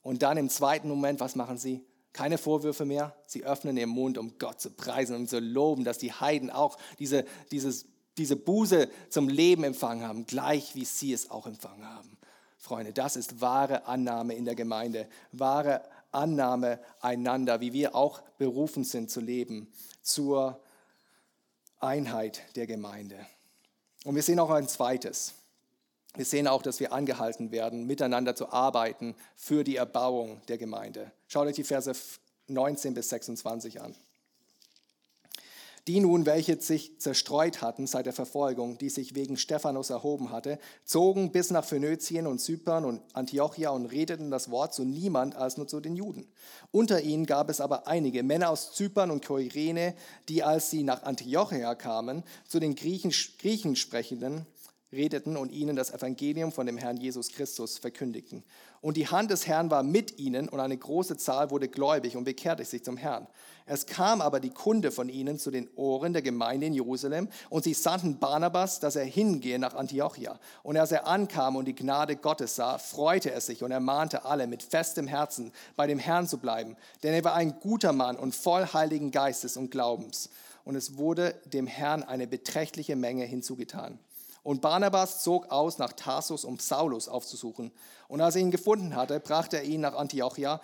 [0.03, 1.83] Und dann im zweiten Moment, was machen sie?
[2.13, 3.15] Keine Vorwürfe mehr.
[3.25, 6.77] Sie öffnen ihren Mund, um Gott zu preisen und zu loben, dass die Heiden auch
[6.99, 12.17] diese, dieses diese Buße zum Leben empfangen haben, gleich wie sie es auch empfangen haben.
[12.57, 18.83] Freunde, das ist wahre Annahme in der Gemeinde, wahre Annahme einander, wie wir auch berufen
[18.83, 19.71] sind zu leben,
[20.01, 20.59] zur
[21.79, 23.17] Einheit der Gemeinde.
[24.03, 25.33] Und wir sehen auch ein zweites.
[26.15, 31.11] Wir sehen auch, dass wir angehalten werden, miteinander zu arbeiten für die Erbauung der Gemeinde.
[31.27, 31.93] Schaut euch die Verse
[32.47, 33.95] 19 bis 26 an.
[35.87, 40.59] Die nun, welche sich zerstreut hatten seit der Verfolgung, die sich wegen Stephanus erhoben hatte,
[40.83, 45.57] zogen bis nach Phönizien und Zypern und Antiochia und redeten das Wort zu niemand als
[45.57, 46.27] nur zu den Juden.
[46.69, 49.95] Unter ihnen gab es aber einige Männer aus Zypern und Kyrene,
[50.29, 54.45] die, als sie nach Antiochia kamen, zu den Griechen, Griechen sprechenden,
[54.91, 58.43] redeten und ihnen das Evangelium von dem Herrn Jesus Christus verkündigten.
[58.81, 62.23] Und die Hand des Herrn war mit ihnen und eine große Zahl wurde gläubig und
[62.23, 63.27] bekehrte sich zum Herrn.
[63.65, 67.63] Es kam aber die Kunde von ihnen zu den Ohren der Gemeinde in Jerusalem und
[67.63, 70.39] sie sandten Barnabas, dass er hingehe nach Antiochia.
[70.63, 74.47] Und als er ankam und die Gnade Gottes sah, freute er sich und ermahnte alle
[74.47, 78.35] mit festem Herzen bei dem Herrn zu bleiben, denn er war ein guter Mann und
[78.35, 80.29] voll heiligen Geistes und Glaubens.
[80.65, 83.99] Und es wurde dem Herrn eine beträchtliche Menge hinzugetan.
[84.43, 87.71] Und Barnabas zog aus nach Tarsus, um Saulus aufzusuchen.
[88.07, 90.61] Und als er ihn gefunden hatte, brachte er ihn nach Antiochia.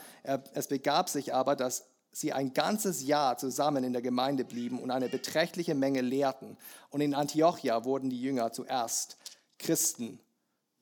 [0.54, 4.90] Es begab sich aber, dass sie ein ganzes Jahr zusammen in der Gemeinde blieben und
[4.90, 6.58] eine beträchtliche Menge lehrten.
[6.90, 9.18] Und in Antiochia wurden die Jünger zuerst
[9.60, 10.20] Christen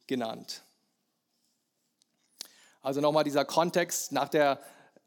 [0.07, 0.63] genannt.
[2.81, 4.59] Also nochmal dieser Kontext nach der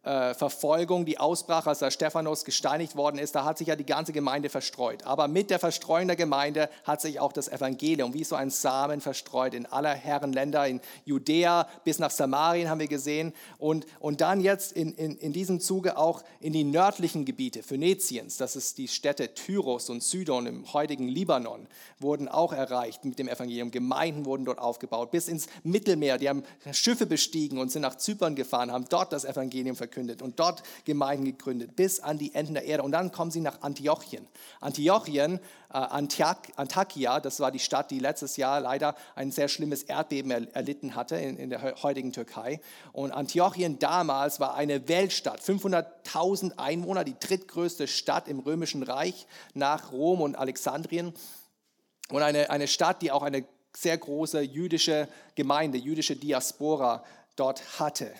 [0.05, 3.85] äh, Verfolgung, die ausbrach, als der Stephanus gesteinigt worden ist, da hat sich ja die
[3.85, 5.05] ganze Gemeinde verstreut.
[5.05, 9.01] Aber mit der Verstreuung der Gemeinde hat sich auch das Evangelium wie so ein Samen
[9.01, 14.41] verstreut in aller Herrenländer, in Judäa bis nach Samarien haben wir gesehen und, und dann
[14.41, 18.87] jetzt in, in, in diesem Zuge auch in die nördlichen Gebiete Phöniziens, das ist die
[18.87, 21.67] Städte Tyros und Sidon im heutigen Libanon,
[21.99, 23.73] wurden auch erreicht mit dem Evangelium.
[23.73, 26.19] Gemeinden wurden dort aufgebaut, bis ins Mittelmeer.
[26.19, 30.21] Die haben Schiffe bestiegen und sind nach Zypern gefahren, haben dort das Evangelium verkündet verkündet
[30.23, 32.83] und dort Gemeinden gegründet, bis an die Enden der Erde.
[32.83, 34.27] Und dann kommen sie nach Antiochien.
[34.61, 35.41] Antiochien,
[35.73, 40.95] äh, Antakya, das war die Stadt, die letztes Jahr leider ein sehr schlimmes Erdbeben erlitten
[40.95, 42.61] hatte in, in der heutigen Türkei.
[42.93, 49.93] Und Antiochien damals war eine Weltstadt, 500.000 Einwohner, die drittgrößte Stadt im Römischen Reich nach
[49.93, 51.15] Rom und Alexandrien.
[52.11, 57.05] Und eine, eine Stadt, die auch eine sehr große jüdische Gemeinde, jüdische Diaspora
[57.37, 58.13] dort hatte.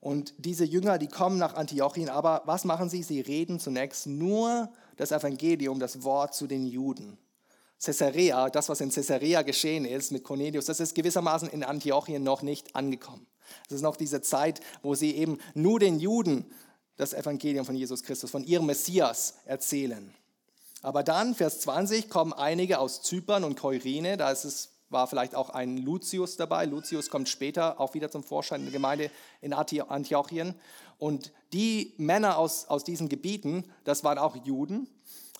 [0.00, 3.02] Und diese Jünger, die kommen nach Antiochien, aber was machen sie?
[3.02, 7.18] Sie reden zunächst nur das Evangelium, das Wort zu den Juden.
[7.82, 12.42] Caesarea, das, was in Caesarea geschehen ist mit Cornelius, das ist gewissermaßen in Antiochien noch
[12.42, 13.26] nicht angekommen.
[13.66, 16.46] Es ist noch diese Zeit, wo sie eben nur den Juden
[16.96, 20.14] das Evangelium von Jesus Christus, von ihrem Messias erzählen.
[20.82, 25.34] Aber dann, Vers 20, kommen einige aus Zypern und Keurine, da ist es war vielleicht
[25.34, 26.66] auch ein Lucius dabei.
[26.66, 30.54] Lucius kommt später auch wieder zum Vorschein in der Gemeinde in Antiochien.
[30.98, 34.88] Und die Männer aus, aus diesen Gebieten, das waren auch Juden,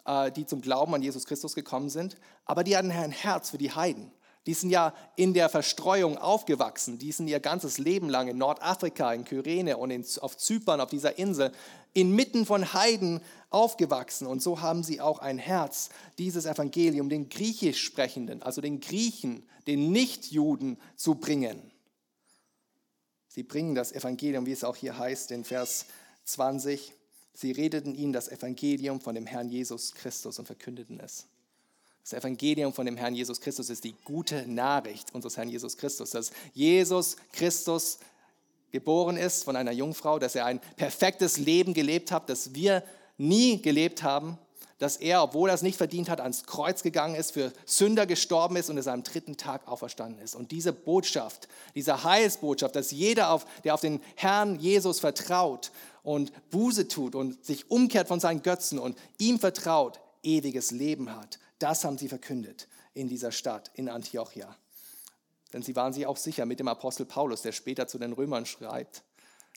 [0.06, 3.58] äh, die zum Glauben an Jesus Christus gekommen sind, aber die hatten ein Herz für
[3.58, 4.10] die Heiden.
[4.46, 6.98] Die sind ja in der Verstreuung aufgewachsen.
[6.98, 10.88] Die sind ihr ganzes Leben lang in Nordafrika, in Kyrene und in, auf Zypern, auf
[10.88, 11.52] dieser Insel,
[11.92, 14.26] inmitten von Heiden aufgewachsen.
[14.26, 19.42] Und so haben sie auch ein Herz, dieses Evangelium den Griechisch sprechenden, also den Griechen,
[19.66, 21.70] den Nichtjuden zu bringen.
[23.28, 25.86] Sie bringen das Evangelium, wie es auch hier heißt in Vers
[26.24, 26.94] 20.
[27.32, 31.26] Sie redeten ihnen das Evangelium von dem Herrn Jesus Christus und verkündeten es.
[32.02, 36.10] Das Evangelium von dem Herrn Jesus Christus ist die gute Nachricht unseres Herrn Jesus Christus,
[36.10, 37.98] dass Jesus Christus
[38.72, 42.82] geboren ist von einer Jungfrau, dass er ein perfektes Leben gelebt hat, das wir
[43.18, 44.38] nie gelebt haben,
[44.80, 48.56] dass er, obwohl er es nicht verdient hat, ans Kreuz gegangen ist, für Sünder gestorben
[48.56, 50.34] ist und es am dritten Tag auferstanden ist.
[50.34, 55.70] Und diese Botschaft, diese Heilsbotschaft, dass jeder, auf, der auf den Herrn Jesus vertraut
[56.02, 61.38] und Buße tut und sich umkehrt von seinen Götzen und ihm vertraut, ewiges Leben hat,
[61.58, 64.56] das haben sie verkündet in dieser Stadt, in Antiochia.
[65.52, 68.46] Denn sie waren sich auch sicher mit dem Apostel Paulus, der später zu den Römern
[68.46, 69.02] schreibt,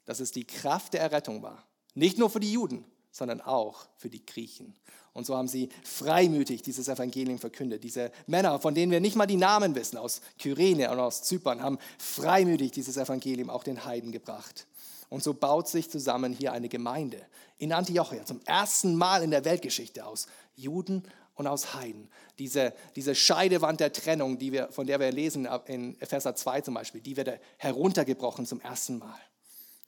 [0.05, 1.63] dass es die Kraft der Errettung war.
[1.93, 4.75] Nicht nur für die Juden, sondern auch für die Griechen.
[5.13, 7.83] Und so haben sie freimütig dieses Evangelium verkündet.
[7.83, 11.61] Diese Männer, von denen wir nicht mal die Namen wissen, aus Kyrene und aus Zypern,
[11.61, 14.65] haben freimütig dieses Evangelium auch den Heiden gebracht.
[15.09, 17.21] Und so baut sich zusammen hier eine Gemeinde
[17.59, 20.25] in Antiochia zum ersten Mal in der Weltgeschichte aus
[20.55, 21.03] Juden
[21.35, 22.09] und aus Heiden.
[22.39, 26.73] Diese, diese Scheidewand der Trennung, die wir, von der wir lesen in Epheser 2 zum
[26.75, 29.19] Beispiel, die wird heruntergebrochen zum ersten Mal.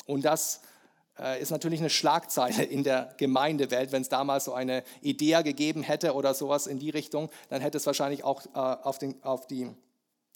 [0.06, 0.62] Und das
[1.20, 3.92] äh, ist natürlich eine Schlagzeile in der Gemeindewelt.
[3.92, 7.78] Wenn es damals so eine Idee gegeben hätte oder sowas in die Richtung, dann hätte
[7.78, 9.70] es wahrscheinlich auch äh, auf, den, auf die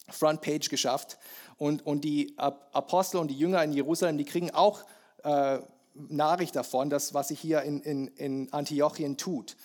[0.08, 1.18] Frontpage geschafft.
[1.56, 4.84] Und, und die Apostel und die Jünger in Jerusalem, die kriegen auch
[5.22, 5.58] äh,
[5.94, 9.56] Nachricht davon, dass, was sich hier in, in, in Antiochien tut.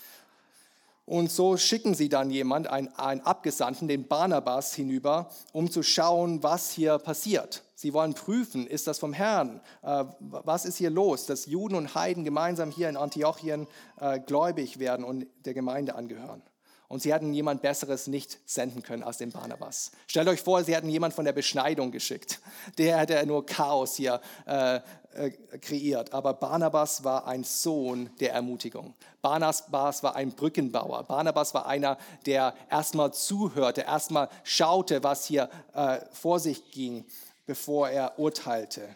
[1.06, 2.90] Und so schicken sie dann jemand, einen,
[3.22, 7.64] Abgesandten, den Barnabas, hinüber, um zu schauen, was hier passiert.
[7.76, 9.62] Sie wollen prüfen, ist das vom Herrn?
[9.84, 13.68] Äh, was ist hier los, dass Juden und Heiden gemeinsam hier in Antiochien
[14.00, 16.42] äh, gläubig werden und der Gemeinde angehören?
[16.88, 19.92] Und sie hätten jemand Besseres nicht senden können als den Barnabas.
[20.08, 22.40] Stellt euch vor, sie hätten jemand von der Beschneidung geschickt.
[22.78, 24.80] Der hätte nur Chaos hier äh,
[25.16, 26.14] äh, kreiert.
[26.14, 28.94] Aber Barnabas war ein Sohn der Ermutigung.
[29.22, 31.04] Barnabas war ein Brückenbauer.
[31.04, 37.06] Barnabas war einer, der erstmal zuhörte, erstmal schaute, was hier äh, vor sich ging,
[37.46, 38.96] bevor er urteilte.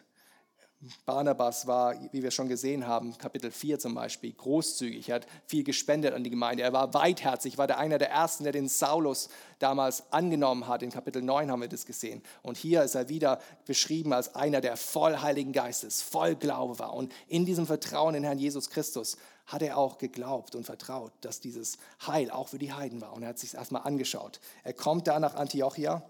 [1.05, 5.09] Barnabas war, wie wir schon gesehen haben, Kapitel 4 zum Beispiel, großzügig.
[5.09, 6.63] Er hat viel gespendet an die Gemeinde.
[6.63, 9.27] Er war weitherzig, war der einer der ersten, der den Saulus
[9.59, 10.81] damals angenommen hat.
[10.81, 12.23] In Kapitel 9 haben wir das gesehen.
[12.43, 16.93] Und hier ist er wieder beschrieben als einer, der voll Heiligen Geistes, voll Glaube war.
[16.93, 21.41] Und in diesem Vertrauen in Herrn Jesus Christus hat er auch geglaubt und vertraut, dass
[21.41, 23.11] dieses Heil auch für die Heiden war.
[23.11, 24.39] Und er hat sich erstmal angeschaut.
[24.63, 26.09] Er kommt da nach Antiochia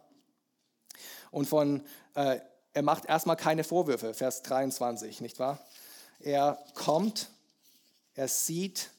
[1.31, 1.81] und von
[2.13, 2.39] äh,
[2.79, 5.59] er macht erstmal keine Vorwürfe, Vers 23, nicht wahr?
[6.21, 7.27] Er kommt,
[8.13, 8.91] er sieht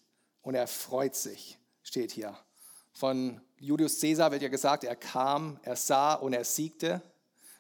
[0.43, 2.37] und er freut sich, steht hier.
[2.93, 7.01] Von Julius Caesar wird ja gesagt, er kam, er sah und er siegte,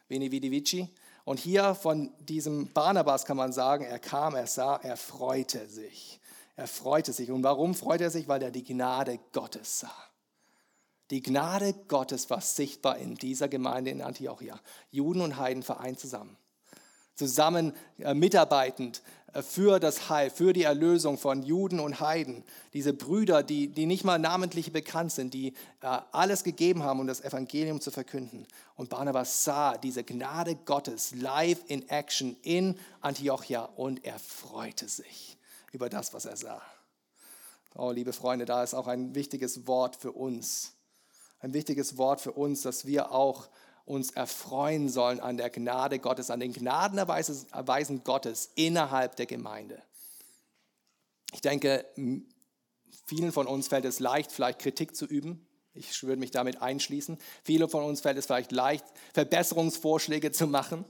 [0.08, 0.94] Veni Vidi Vici.
[1.24, 6.20] Und hier von diesem Barnabas kann man sagen, er kam, er sah, er freute sich.
[6.54, 7.30] Er freute sich.
[7.30, 8.28] Und warum freute er sich?
[8.28, 10.09] Weil er die Gnade Gottes sah.
[11.10, 14.60] Die Gnade Gottes war sichtbar in dieser Gemeinde in Antiochia.
[14.90, 16.36] Juden und Heiden vereint zusammen.
[17.16, 22.44] Zusammen äh, mitarbeitend äh, für das Heil, für die Erlösung von Juden und Heiden.
[22.72, 25.48] Diese Brüder, die, die nicht mal namentlich bekannt sind, die
[25.82, 28.46] äh, alles gegeben haben, um das Evangelium zu verkünden.
[28.76, 35.36] Und Barnabas sah diese Gnade Gottes live in Action in Antiochia und er freute sich
[35.72, 36.62] über das, was er sah.
[37.74, 40.74] Oh, liebe Freunde, da ist auch ein wichtiges Wort für uns
[41.40, 43.48] ein wichtiges Wort für uns, dass wir auch
[43.84, 49.82] uns erfreuen sollen an der Gnade Gottes, an den Gnadenerweisen Gottes innerhalb der Gemeinde.
[51.32, 51.84] Ich denke,
[53.06, 55.46] vielen von uns fällt es leicht, vielleicht Kritik zu üben.
[55.74, 57.18] Ich würde mich damit einschließen.
[57.44, 60.84] Vielen von uns fällt es vielleicht leicht, Verbesserungsvorschläge zu machen.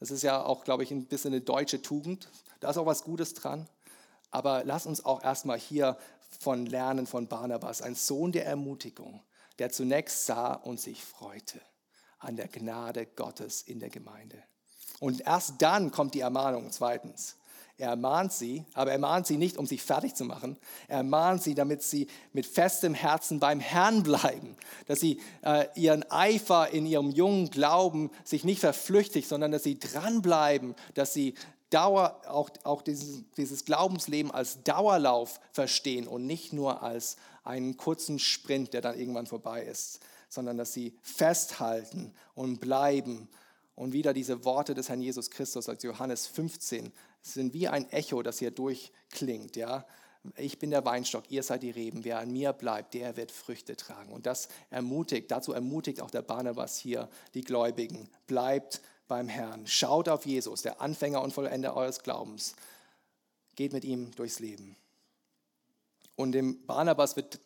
[0.00, 2.28] Das ist ja auch, glaube ich, ein bisschen eine deutsche Tugend.
[2.60, 3.68] Da ist auch was Gutes dran.
[4.30, 5.96] Aber lass uns auch erstmal hier
[6.40, 9.20] von lernen von Barnabas, ein Sohn der Ermutigung,
[9.58, 11.60] der zunächst sah und sich freute
[12.18, 14.42] an der Gnade Gottes in der Gemeinde.
[15.00, 17.36] Und erst dann kommt die Ermahnung zweitens.
[17.78, 20.56] Er ermahnt sie, aber er mahnt sie nicht, um sich fertig zu machen.
[20.86, 26.08] Er ermahnt sie, damit sie mit festem Herzen beim Herrn bleiben, dass sie äh, ihren
[26.10, 31.34] Eifer in ihrem jungen Glauben sich nicht verflüchtigt, sondern dass sie dranbleiben, dass sie
[31.70, 38.18] Dauer, auch, auch dieses, dieses Glaubensleben als Dauerlauf verstehen und nicht nur als einen kurzen
[38.18, 43.28] Sprint, der dann irgendwann vorbei ist, sondern dass sie festhalten und bleiben.
[43.74, 48.22] Und wieder diese Worte des Herrn Jesus Christus als Johannes 15 sind wie ein Echo,
[48.22, 49.56] das hier durchklingt.
[49.56, 49.86] Ja?
[50.36, 52.04] Ich bin der Weinstock, ihr seid die Reben.
[52.04, 54.12] Wer an mir bleibt, der wird Früchte tragen.
[54.12, 58.08] Und das ermutigt, dazu ermutigt auch der Barnabas hier die Gläubigen.
[58.26, 59.66] Bleibt beim Herrn.
[59.66, 62.54] Schaut auf Jesus, der Anfänger und Vollender eures Glaubens.
[63.56, 64.76] Geht mit ihm durchs Leben.
[66.22, 67.40] Und dem Barnabas wird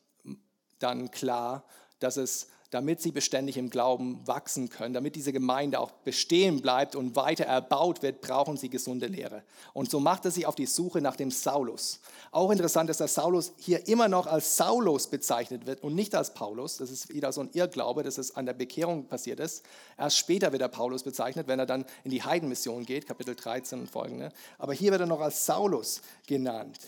[0.79, 1.65] dann klar,
[1.99, 6.95] dass es, damit sie beständig im Glauben wachsen können, damit diese Gemeinde auch bestehen bleibt
[6.95, 9.45] und weiter erbaut wird, brauchen sie gesunde Lehre.
[9.73, 12.01] Und so macht er sich auf die Suche nach dem Saulus.
[12.33, 16.35] Auch interessant ist, dass Saulus hier immer noch als Saulus bezeichnet wird und nicht als
[16.35, 16.77] Paulus.
[16.77, 19.65] Das ist wieder so ein Irrglaube, dass es an der Bekehrung passiert ist.
[19.97, 23.81] Erst später wird er Paulus bezeichnet, wenn er dann in die Heidenmission geht, Kapitel 13
[23.81, 24.33] und folgende.
[24.59, 26.79] Aber hier wird er noch als Saulus genannt.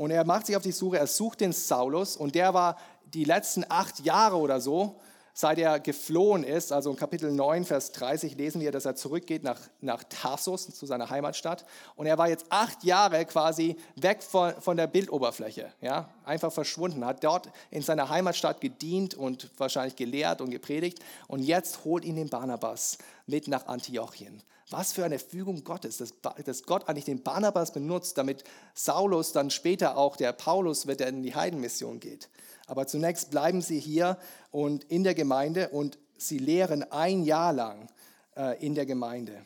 [0.00, 2.78] Und er macht sich auf die Suche, er sucht den Saulus und der war
[3.12, 4.98] die letzten acht Jahre oder so,
[5.34, 9.44] seit er geflohen ist, also in Kapitel 9, Vers 30 lesen wir, dass er zurückgeht
[9.44, 11.66] nach, nach Tarsus, zu seiner Heimatstadt.
[11.96, 16.08] Und er war jetzt acht Jahre quasi weg von, von der Bildoberfläche, ja?
[16.24, 21.00] einfach verschwunden, hat dort in seiner Heimatstadt gedient und wahrscheinlich gelehrt und gepredigt.
[21.28, 24.42] Und jetzt holt ihn den Barnabas mit nach Antiochien.
[24.70, 29.96] Was für eine Fügung Gottes, dass, Gott eigentlich den Barnabas benutzt, damit Saulus dann später
[29.96, 32.28] auch der Paulus wird, der in die Heidenmission geht.
[32.66, 34.16] Aber zunächst bleiben sie hier
[34.52, 37.88] und in der Gemeinde und sie lehren ein Jahr lang
[38.36, 39.44] äh, in der Gemeinde.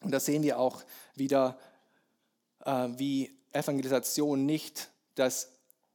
[0.00, 0.82] Und da sehen wir auch
[1.14, 1.56] wieder,
[2.64, 5.50] äh, wie Evangelisation nicht das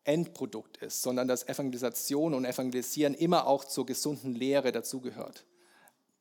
[0.06, 5.46] Endprodukt ist, sondern dass Evangelisation und Evangelisieren immer auch zur gesunden Lehre dazugehört.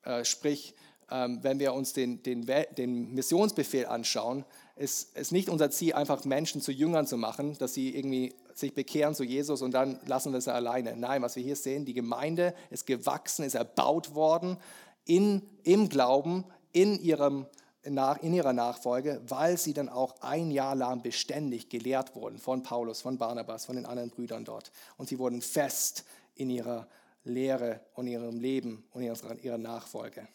[0.02, 0.74] Äh, sprich,
[1.10, 2.46] wenn wir uns den, den,
[2.76, 4.44] den Missionsbefehl anschauen,
[4.76, 8.74] ist es nicht unser Ziel, einfach Menschen zu Jüngern zu machen, dass sie irgendwie sich
[8.74, 10.96] bekehren zu Jesus und dann lassen wir sie alleine.
[10.96, 14.56] Nein, was wir hier sehen, die Gemeinde ist gewachsen, ist erbaut worden
[15.04, 17.46] in, im Glauben, in, ihrem,
[17.82, 23.00] in ihrer Nachfolge, weil sie dann auch ein Jahr lang beständig gelehrt wurden von Paulus,
[23.00, 24.70] von Barnabas, von den anderen Brüdern dort.
[24.96, 26.04] Und sie wurden fest
[26.34, 26.86] in ihrer
[27.24, 30.28] Lehre und ihrem Leben und ihrer Nachfolge.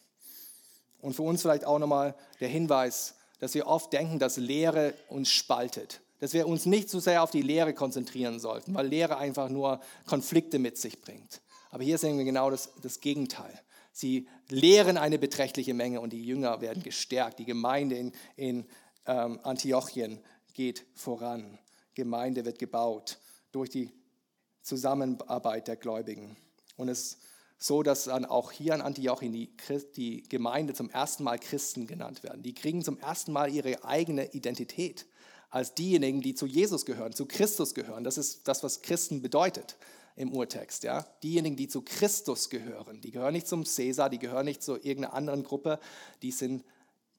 [1.03, 5.29] Und für uns vielleicht auch nochmal der Hinweis, dass wir oft denken, dass Lehre uns
[5.29, 5.99] spaltet.
[6.21, 9.81] Dass wir uns nicht so sehr auf die Lehre konzentrieren sollten, weil Lehre einfach nur
[10.07, 11.41] Konflikte mit sich bringt.
[11.71, 13.59] Aber hier sehen wir genau das, das Gegenteil.
[13.91, 17.37] Sie lehren eine beträchtliche Menge und die Jünger werden gestärkt.
[17.39, 18.65] Die Gemeinde in, in
[19.05, 20.19] ähm, Antiochien
[20.53, 21.59] geht voran.
[21.95, 23.19] Gemeinde wird gebaut
[23.51, 23.91] durch die
[24.61, 26.37] Zusammenarbeit der Gläubigen.
[26.77, 27.17] Und es ist
[27.63, 29.49] so, dass dann auch hier in Antiochien die,
[29.95, 32.43] die Gemeinde zum ersten Mal Christen genannt werden.
[32.43, 35.05] Die kriegen zum ersten Mal ihre eigene Identität
[35.49, 38.03] als diejenigen, die zu Jesus gehören, zu Christus gehören.
[38.03, 39.77] Das ist das, was Christen bedeutet
[40.17, 40.83] im Urtext.
[40.83, 41.07] Ja?
[41.23, 45.13] Diejenigen, die zu Christus gehören, die gehören nicht zum Cäsar, die gehören nicht zu irgendeiner
[45.13, 45.79] anderen Gruppe,
[46.21, 46.65] die sind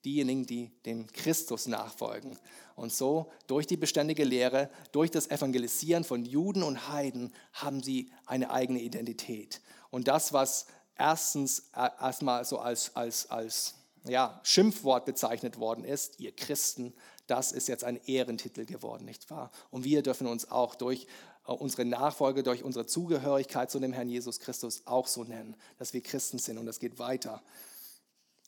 [0.04, 2.38] diejenigen, die dem Christus nachfolgen.
[2.76, 8.10] Und so, durch die beständige Lehre, durch das Evangelisieren von Juden und Heiden, haben sie
[8.26, 9.62] eine eigene Identität.
[9.94, 10.66] Und das, was
[10.98, 16.92] erstens äh, erstmal so als, als, als ja, Schimpfwort bezeichnet worden ist, ihr Christen,
[17.28, 19.52] das ist jetzt ein Ehrentitel geworden, nicht wahr?
[19.70, 21.06] Und wir dürfen uns auch durch
[21.46, 25.92] äh, unsere Nachfolge, durch unsere Zugehörigkeit zu dem Herrn Jesus Christus auch so nennen, dass
[25.92, 27.40] wir Christen sind und das geht weiter,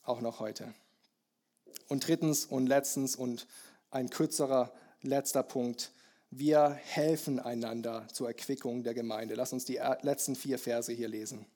[0.03, 0.75] auch noch heute.
[1.87, 3.47] Und drittens und letztens und
[3.93, 5.93] ein kürzerer letzter Punkt,
[6.39, 9.35] wir helfen einander zur Erquickung der Gemeinde.
[9.35, 11.47] Lass uns die letzten vier Verse hier lesen.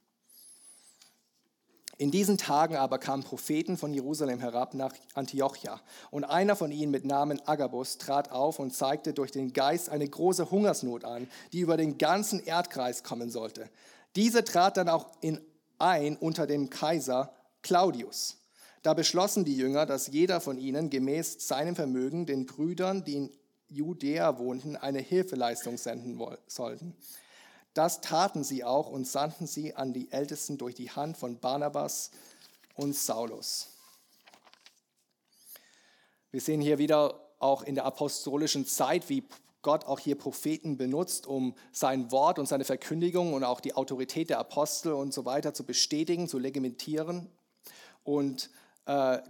[1.98, 5.82] In diesen Tagen aber kamen Propheten von Jerusalem herab nach Antiochia.
[6.10, 10.08] Und einer von ihnen mit Namen Agabus trat auf und zeigte durch den Geist eine
[10.08, 13.68] große Hungersnot an, die über den ganzen Erdkreis kommen sollte.
[14.16, 15.42] Diese trat dann auch in
[15.78, 18.38] ein unter dem Kaiser Claudius.
[18.82, 23.30] Da beschlossen die Jünger, dass jeder von ihnen gemäß seinem Vermögen den Brüdern, die in
[23.70, 26.94] Judäa wohnten, eine Hilfeleistung senden sollten.
[27.72, 32.10] Das taten sie auch und sandten sie an die Ältesten durch die Hand von Barnabas
[32.74, 33.68] und Saulus.
[36.32, 39.24] Wir sehen hier wieder auch in der apostolischen Zeit, wie
[39.62, 44.30] Gott auch hier Propheten benutzt, um sein Wort und seine Verkündigung und auch die Autorität
[44.30, 47.28] der Apostel und so weiter zu bestätigen, zu legitimieren.
[48.02, 48.50] Und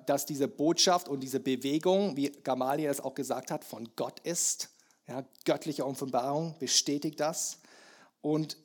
[0.07, 4.71] dass diese Botschaft und diese Bewegung, wie Gamaliel es auch gesagt hat, von Gott ist.
[5.07, 7.59] Ja, göttliche Offenbarung bestätigt das.
[8.23, 8.57] Und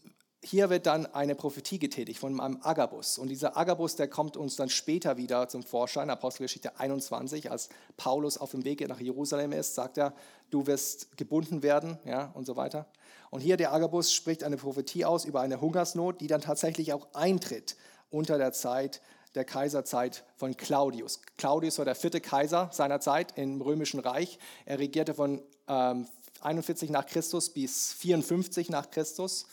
[0.41, 3.17] hier wird dann eine Prophetie getätigt von einem Agabus.
[3.17, 8.37] Und dieser Agabus, der kommt uns dann später wieder zum Vorschein, Apostelgeschichte 21, als Paulus
[8.37, 10.13] auf dem Weg nach Jerusalem ist, sagt er,
[10.51, 12.85] du wirst gebunden werden ja, und so weiter.
[13.31, 17.07] Und hier der Agabus spricht eine Prophetie aus über eine Hungersnot, die dann tatsächlich auch
[17.13, 17.75] eintritt
[18.11, 19.01] unter der Zeit
[19.35, 21.21] der Kaiserzeit von Claudius.
[21.37, 24.39] Claudius war der vierte Kaiser seiner Zeit im Römischen Reich.
[24.65, 26.07] Er regierte von ähm,
[26.41, 29.45] 41 nach Christus bis 54 nach Christus.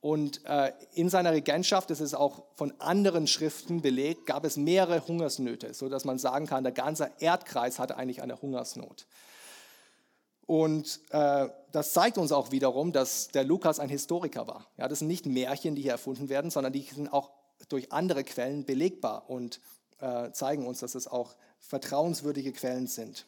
[0.00, 5.06] Und äh, in seiner Regentschaft, das ist auch von anderen Schriften belegt, gab es mehrere
[5.06, 9.06] Hungersnöte, sodass man sagen kann, der ganze Erdkreis hatte eigentlich eine Hungersnot.
[10.46, 14.66] Und äh, das zeigt uns auch wiederum, dass der Lukas ein Historiker war.
[14.76, 17.30] Ja, das sind nicht Märchen, die hier erfunden werden, sondern die sind auch
[17.68, 19.60] durch andere Quellen belegbar und
[20.00, 23.26] äh, zeigen uns, dass es auch vertrauenswürdige Quellen sind.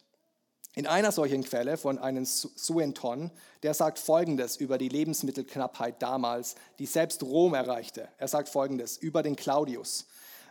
[0.74, 3.30] In einer solchen Quelle von einem Suenton,
[3.62, 8.08] der sagt Folgendes über die Lebensmittelknappheit damals, die selbst Rom erreichte.
[8.18, 10.06] Er sagt Folgendes über den Claudius.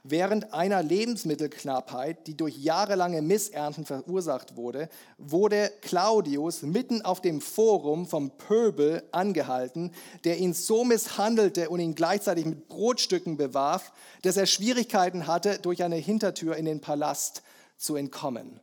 [0.08, 4.88] Während einer Lebensmittelknappheit, die durch jahrelange Missernten verursacht wurde,
[5.18, 9.92] wurde Claudius mitten auf dem Forum vom Pöbel angehalten,
[10.24, 13.92] der ihn so misshandelte und ihn gleichzeitig mit Brotstücken bewarf,
[14.22, 17.42] dass er Schwierigkeiten hatte, durch eine Hintertür in den Palast
[17.76, 18.60] zu entkommen.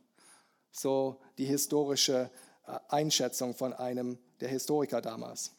[0.71, 2.31] So die historische
[2.65, 5.51] äh, Einschätzung von einem der Historiker damals.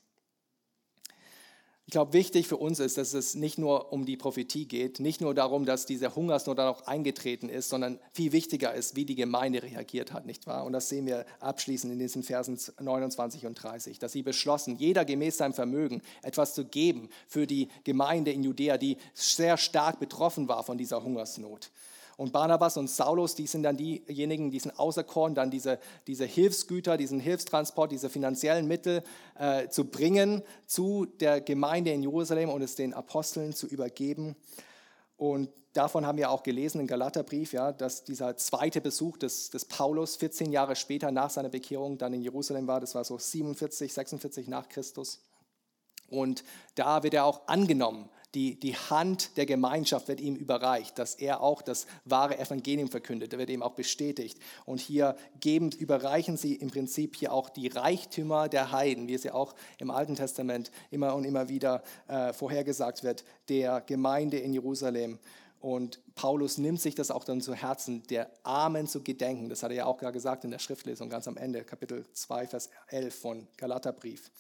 [1.86, 5.20] Ich glaube, wichtig für uns ist, dass es nicht nur um die Prophetie geht, nicht
[5.20, 9.14] nur darum, dass diese Hungersnot dann auch eingetreten ist, sondern viel wichtiger ist, wie die
[9.14, 10.64] Gemeinde reagiert hat, nicht wahr?
[10.64, 15.04] Und das sehen wir abschließend in diesen Versen 29 und 30, dass sie beschlossen, jeder
[15.04, 20.48] gemäß seinem Vermögen etwas zu geben für die Gemeinde in Judäa, die sehr stark betroffen
[20.48, 21.70] war von dieser Hungersnot.
[22.16, 26.96] Und Barnabas und Saulus, die sind dann diejenigen, die sind auserkoren, dann diese, diese Hilfsgüter,
[26.96, 29.02] diesen Hilfstransport, diese finanziellen Mittel
[29.38, 34.36] äh, zu bringen zu der Gemeinde in Jerusalem und es den Aposteln zu übergeben.
[35.16, 39.64] Und davon haben wir auch gelesen im Galaterbrief, ja, dass dieser zweite Besuch des, des
[39.64, 42.80] Paulus 14 Jahre später nach seiner Bekehrung dann in Jerusalem war.
[42.80, 45.20] Das war so 47, 46 nach Christus.
[46.08, 46.44] Und
[46.74, 48.08] da wird er auch angenommen.
[48.34, 53.32] Die, die Hand der Gemeinschaft wird ihm überreicht, dass er auch das wahre Evangelium verkündet.
[53.32, 54.38] Er wird ihm auch bestätigt.
[54.66, 59.22] Und hier gebend überreichen sie im Prinzip hier auch die Reichtümer der Heiden, wie es
[59.22, 64.52] ja auch im Alten Testament immer und immer wieder äh, vorhergesagt wird, der Gemeinde in
[64.52, 65.18] Jerusalem.
[65.64, 69.48] Und Paulus nimmt sich das auch dann zu Herzen, der Armen zu gedenken.
[69.48, 72.48] Das hat er ja auch gerade gesagt in der Schriftlesung ganz am Ende, Kapitel 2,
[72.48, 74.30] Vers 11 von Galaterbrief.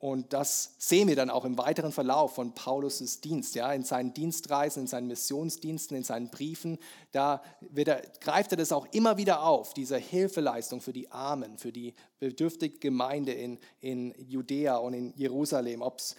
[0.00, 4.14] Und das sehen wir dann auch im weiteren Verlauf von Paulus' Dienst, ja, in seinen
[4.14, 6.78] Dienstreisen, in seinen Missionsdiensten, in seinen Briefen.
[7.12, 7.42] Da
[7.74, 11.92] er, greift er das auch immer wieder auf, diese Hilfeleistung für die Armen, für die
[12.18, 16.16] bedürftige Gemeinde in, in Judäa und in Jerusalem, ob es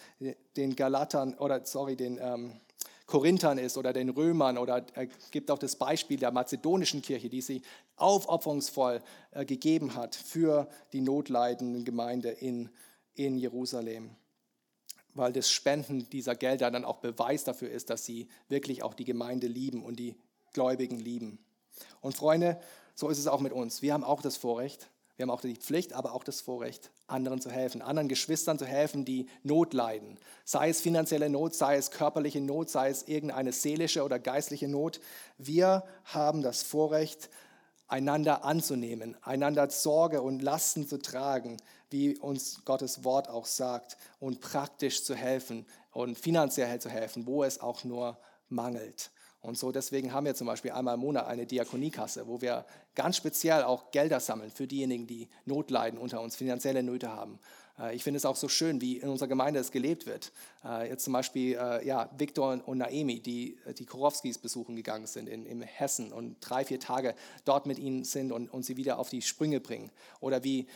[0.56, 2.60] den Galatern oder, sorry, den ähm,
[3.06, 7.40] Korinthern ist oder den Römern oder er gibt auch das Beispiel der mazedonischen Kirche, die
[7.40, 7.62] sie
[7.96, 9.02] aufopferungsvoll
[9.32, 14.10] äh, gegeben hat für die notleidenden Gemeinde in Jerusalem in Jerusalem,
[15.14, 19.04] weil das Spenden dieser Gelder dann auch Beweis dafür ist, dass sie wirklich auch die
[19.04, 20.16] Gemeinde lieben und die
[20.52, 21.38] Gläubigen lieben.
[22.00, 22.60] Und Freunde,
[22.94, 23.82] so ist es auch mit uns.
[23.82, 27.40] Wir haben auch das Vorrecht, wir haben auch die Pflicht, aber auch das Vorrecht, anderen
[27.40, 30.18] zu helfen, anderen Geschwistern zu helfen, die Not leiden.
[30.44, 35.00] Sei es finanzielle Not, sei es körperliche Not, sei es irgendeine seelische oder geistliche Not.
[35.36, 37.28] Wir haben das Vorrecht,
[37.92, 41.58] einander anzunehmen, einander Sorge und Lasten zu tragen,
[41.90, 47.44] wie uns Gottes Wort auch sagt, und praktisch zu helfen und finanziell zu helfen, wo
[47.44, 48.16] es auch nur
[48.48, 49.10] mangelt.
[49.42, 52.64] Und so deswegen haben wir zum Beispiel einmal im Monat eine Diakoniekasse, wo wir
[52.94, 57.40] ganz speziell auch Gelder sammeln für diejenigen, die Not leiden unter uns, finanzielle Nöte haben.
[57.78, 60.32] Äh, ich finde es auch so schön, wie in unserer Gemeinde es gelebt wird.
[60.64, 65.28] Äh, jetzt zum Beispiel äh, ja, Viktor und Naemi, die die Korowskis besuchen gegangen sind
[65.28, 67.14] in, in Hessen und drei, vier Tage
[67.44, 69.90] dort mit ihnen sind und, und sie wieder auf die Sprünge bringen.
[70.20, 70.66] Oder wie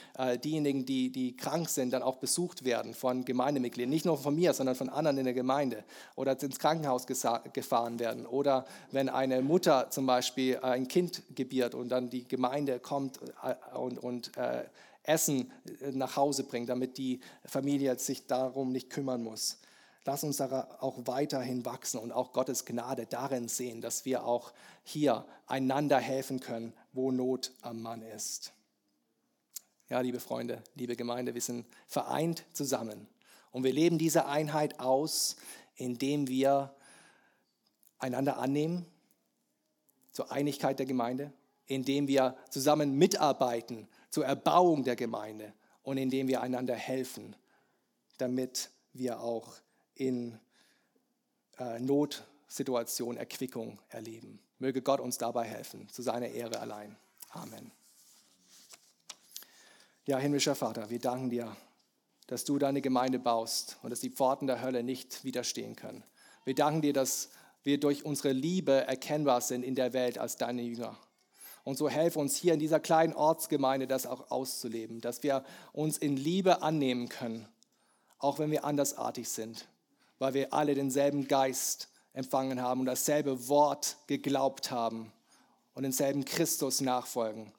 [0.45, 3.91] diejenigen, die, die krank sind, dann auch besucht werden von Gemeindemitgliedern.
[3.91, 5.85] Nicht nur von mir, sondern von anderen in der Gemeinde.
[6.15, 8.27] Oder ins Krankenhaus gefahren werden.
[8.27, 13.21] Oder wenn eine Mutter zum Beispiel ein Kind gebiert und dann die Gemeinde kommt
[13.75, 14.65] und, und äh,
[15.09, 19.59] Essen äh, nach Hause bringt, damit die Familie sich darum nicht kümmern muss.
[20.05, 24.53] Lass uns da auch weiterhin wachsen und auch Gottes Gnade darin sehen, dass wir auch
[24.85, 28.53] hier einander helfen können, wo Not am Mann ist.
[29.89, 33.09] Ja, liebe Freunde, liebe Gemeinde, wir sind vereint zusammen
[33.51, 35.37] und wir leben diese Einheit aus,
[35.75, 36.75] indem wir
[37.99, 38.87] einander annehmen
[40.13, 41.33] zur Einigkeit der Gemeinde,
[41.67, 45.53] indem wir zusammen mitarbeiten zur Erbauung der Gemeinde
[45.83, 47.37] und indem wir einander helfen,
[48.17, 49.57] damit wir auch
[49.95, 50.41] in
[51.59, 54.41] äh, Notsituationen Erquickung erleben.
[54.59, 56.97] Möge Gott uns dabei helfen, zu seiner Ehre allein.
[57.29, 57.71] Amen.
[60.07, 61.55] Ja, himmlischer Vater, wir danken dir,
[62.27, 66.03] dass du deine Gemeinde baust und dass die Pforten der Hölle nicht widerstehen können.
[66.47, 67.29] Wir danken dir, dass
[67.65, 70.97] wir durch unsere Liebe erkennbar sind in der Welt als deine Jünger.
[71.67, 75.99] Und so helfe uns hier in dieser kleinen Ortsgemeinde das auch auszuleben, dass wir uns
[75.99, 77.49] in Liebe annehmen können,
[78.21, 79.67] auch wenn wir andersartig sind,
[80.21, 85.11] weil wir alle denselben Geist empfangen haben und dasselbe Wort geglaubt haben
[85.75, 87.53] und denselben Christus nachfolgen.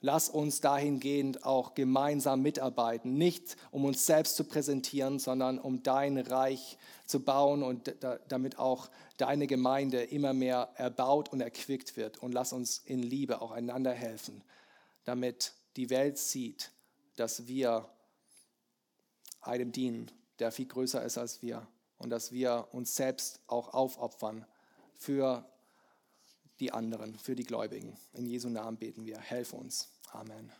[0.00, 6.18] Lass uns dahingehend auch gemeinsam mitarbeiten, nicht um uns selbst zu präsentieren, sondern um dein
[6.18, 7.94] Reich zu bauen und
[8.28, 12.18] damit auch deine Gemeinde immer mehr erbaut und erquickt wird.
[12.18, 14.42] Und lass uns in Liebe auch einander helfen,
[15.04, 16.70] damit die Welt sieht,
[17.16, 17.88] dass wir
[19.40, 21.66] einem dienen, der viel größer ist als wir
[21.98, 24.46] und dass wir uns selbst auch aufopfern
[24.96, 25.44] für
[26.60, 27.96] die anderen, für die Gläubigen.
[28.12, 29.18] In Jesu Namen beten wir.
[29.18, 29.92] Helf uns.
[30.12, 30.52] Amen.